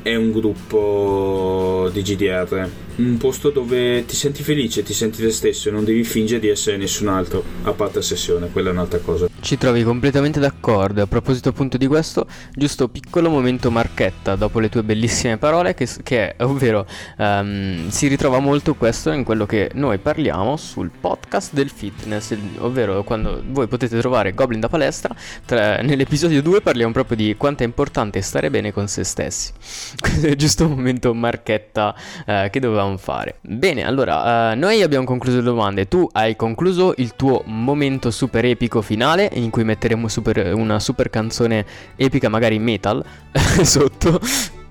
è 0.00 0.14
un 0.14 0.32
gruppo 0.32 1.90
di 1.92 2.00
GDR, 2.00 2.66
un 2.96 3.16
posto 3.18 3.50
dove 3.50 4.04
ti 4.06 4.14
senti 4.14 4.42
felice, 4.42 4.82
ti 4.82 4.94
senti 4.94 5.20
te 5.20 5.30
stesso 5.30 5.68
e 5.68 5.72
non 5.72 5.84
devi 5.84 6.04
fingere 6.04 6.40
di 6.40 6.48
essere 6.48 6.76
nessun 6.76 7.08
altro, 7.08 7.44
a 7.62 7.72
parte 7.72 8.00
sessione, 8.02 8.50
quella 8.50 8.70
è 8.70 8.72
un'altra 8.72 8.98
cosa. 9.00 9.28
Ci 9.40 9.58
trovi 9.58 9.82
completamente 9.82 10.40
d'accordo. 10.40 11.02
A 11.02 11.06
proposito 11.06 11.50
appunto 11.50 11.76
di 11.76 11.86
questo, 11.86 12.26
giusto 12.54 12.88
piccolo 12.88 13.28
momento 13.28 13.70
marchetta 13.70 14.34
dopo 14.34 14.60
le 14.60 14.68
tue 14.68 14.82
bellissime 14.82 15.36
parole, 15.36 15.74
che, 15.74 15.88
che 16.02 16.34
è, 16.34 16.42
ovvero 16.42 16.86
um, 17.18 17.88
si 17.90 18.08
ritrova 18.08 18.38
molto 18.38 18.74
questo 18.74 19.10
in 19.12 19.24
quello 19.24 19.46
che 19.46 19.70
noi 19.74 19.98
parliamo 19.98 20.56
sul 20.56 20.90
podcast 20.98 21.52
del 21.52 21.70
fitness, 21.70 22.34
ovvero 22.58 23.04
quando 23.04 23.42
voi 23.46 23.66
potete 23.66 23.98
trovare 23.98 24.32
Goblin 24.32 24.60
da 24.60 24.68
palestra, 24.68 25.14
tra, 25.44 25.80
nell'episodio 25.82 26.42
2 26.42 26.60
parliamo 26.60 26.92
proprio 26.92 27.16
di 27.16 27.34
quanto 27.36 27.62
è 27.62 27.66
importante 27.66 28.20
stare 28.22 28.50
bene 28.50 28.72
con 28.72 28.88
se 28.88 29.04
stessi. 29.04 29.52
Questo 29.98 30.26
è 30.26 30.34
giusto 30.34 30.64
un 30.64 30.70
momento 30.70 31.12
marchetta 31.12 31.94
uh, 32.26 32.50
che 32.50 32.60
dovevamo 32.60 32.85
fare. 32.96 33.38
Bene, 33.40 33.84
allora, 33.84 34.52
uh, 34.52 34.58
noi 34.58 34.82
abbiamo 34.82 35.04
concluso 35.04 35.38
le 35.38 35.42
domande, 35.42 35.88
tu 35.88 36.08
hai 36.12 36.36
concluso 36.36 36.94
il 36.98 37.16
tuo 37.16 37.42
momento 37.46 38.10
super 38.10 38.44
epico 38.44 38.82
finale 38.82 39.30
in 39.34 39.50
cui 39.50 39.64
metteremo 39.64 40.08
super, 40.08 40.54
una 40.54 40.78
super 40.78 41.10
canzone 41.10 41.64
epica, 41.96 42.28
magari 42.28 42.58
metal, 42.58 43.04
sotto. 43.62 44.20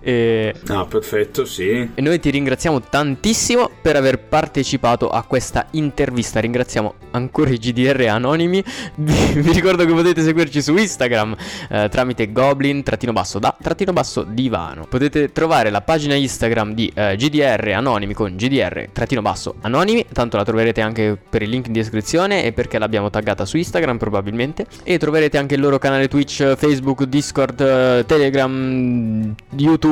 E... 0.07 0.53
Ah, 0.67 0.85
perfetto, 0.85 1.45
sì. 1.45 1.89
E 1.95 1.99
noi 1.99 2.19
ti 2.19 2.29
ringraziamo 2.29 2.79
tantissimo 2.79 3.71
per 3.81 3.95
aver 3.95 4.19
partecipato 4.19 5.09
a 5.09 5.23
questa 5.23 5.65
intervista. 5.71 6.39
Ringraziamo 6.39 6.93
ancora 7.09 7.49
i 7.49 7.57
GDR 7.57 8.05
anonimi. 8.09 8.63
Vi 8.97 9.51
ricordo 9.51 9.83
che 9.83 9.91
potete 9.91 10.21
seguirci 10.21 10.61
su 10.61 10.77
Instagram 10.77 11.35
eh, 11.69 11.89
tramite 11.89 12.31
goblin 12.31 12.83
trattino 12.83 13.13
basso 13.13 13.39
da 13.39 13.55
trattino 13.59 13.93
basso 13.93 14.21
divano. 14.21 14.85
Potete 14.87 15.31
trovare 15.31 15.71
la 15.71 15.81
pagina 15.81 16.13
Instagram 16.13 16.75
di 16.75 16.91
eh, 16.93 17.15
GDR 17.15 17.71
anonimi 17.75 18.13
con 18.13 18.35
GDR 18.35 18.89
trattino 18.93 19.23
basso 19.23 19.55
anonimi. 19.61 20.05
Tanto 20.13 20.37
la 20.37 20.43
troverete 20.43 20.81
anche 20.81 21.17
per 21.27 21.41
il 21.41 21.49
link 21.49 21.65
in 21.65 21.73
descrizione 21.73 22.43
e 22.43 22.51
perché 22.51 22.77
l'abbiamo 22.77 23.09
taggata 23.09 23.43
su 23.43 23.57
Instagram 23.57 23.97
probabilmente. 23.97 24.67
E 24.83 24.99
troverete 24.99 25.39
anche 25.39 25.55
il 25.55 25.61
loro 25.61 25.79
canale 25.79 26.07
Twitch, 26.07 26.53
Facebook, 26.55 27.05
Discord, 27.05 27.59
eh, 27.59 28.03
Telegram, 28.05 29.33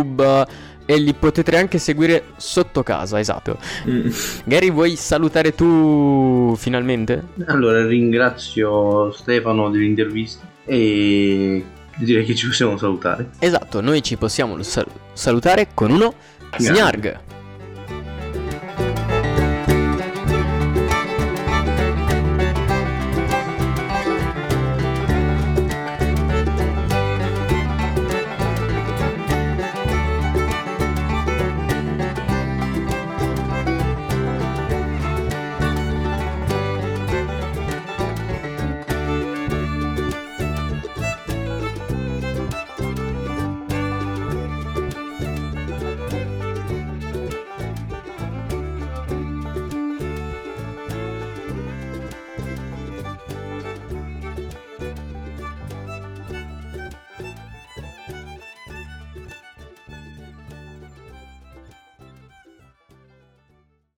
YouTube 0.04 0.46
e 0.86 0.98
li 0.98 1.14
potete 1.14 1.56
anche 1.56 1.78
seguire 1.78 2.26
sotto 2.36 2.84
casa, 2.84 3.20
esatto. 3.20 3.58
Mm. 3.88 4.10
Gary, 4.44 4.70
vuoi 4.70 4.96
salutare 4.98 5.56
tu 5.56 6.54
finalmente? 6.58 7.24
Allora, 7.48 7.86
ringrazio 7.86 9.12
Stefano 9.14 9.70
dell'intervista 9.70 10.46
e 10.66 11.64
direi 11.98 12.26
che 12.26 12.36
ci 12.36 12.48
possiamo 12.48 12.78
salutare. 12.78 13.30
Esatto, 13.40 13.80
noi 13.80 14.04
ci 14.04 14.18
possiamo 14.18 14.62
sal- 14.62 14.88
salutare 15.14 15.70
con 15.74 15.92
uno 15.92 16.14
Snarg. 16.58 17.20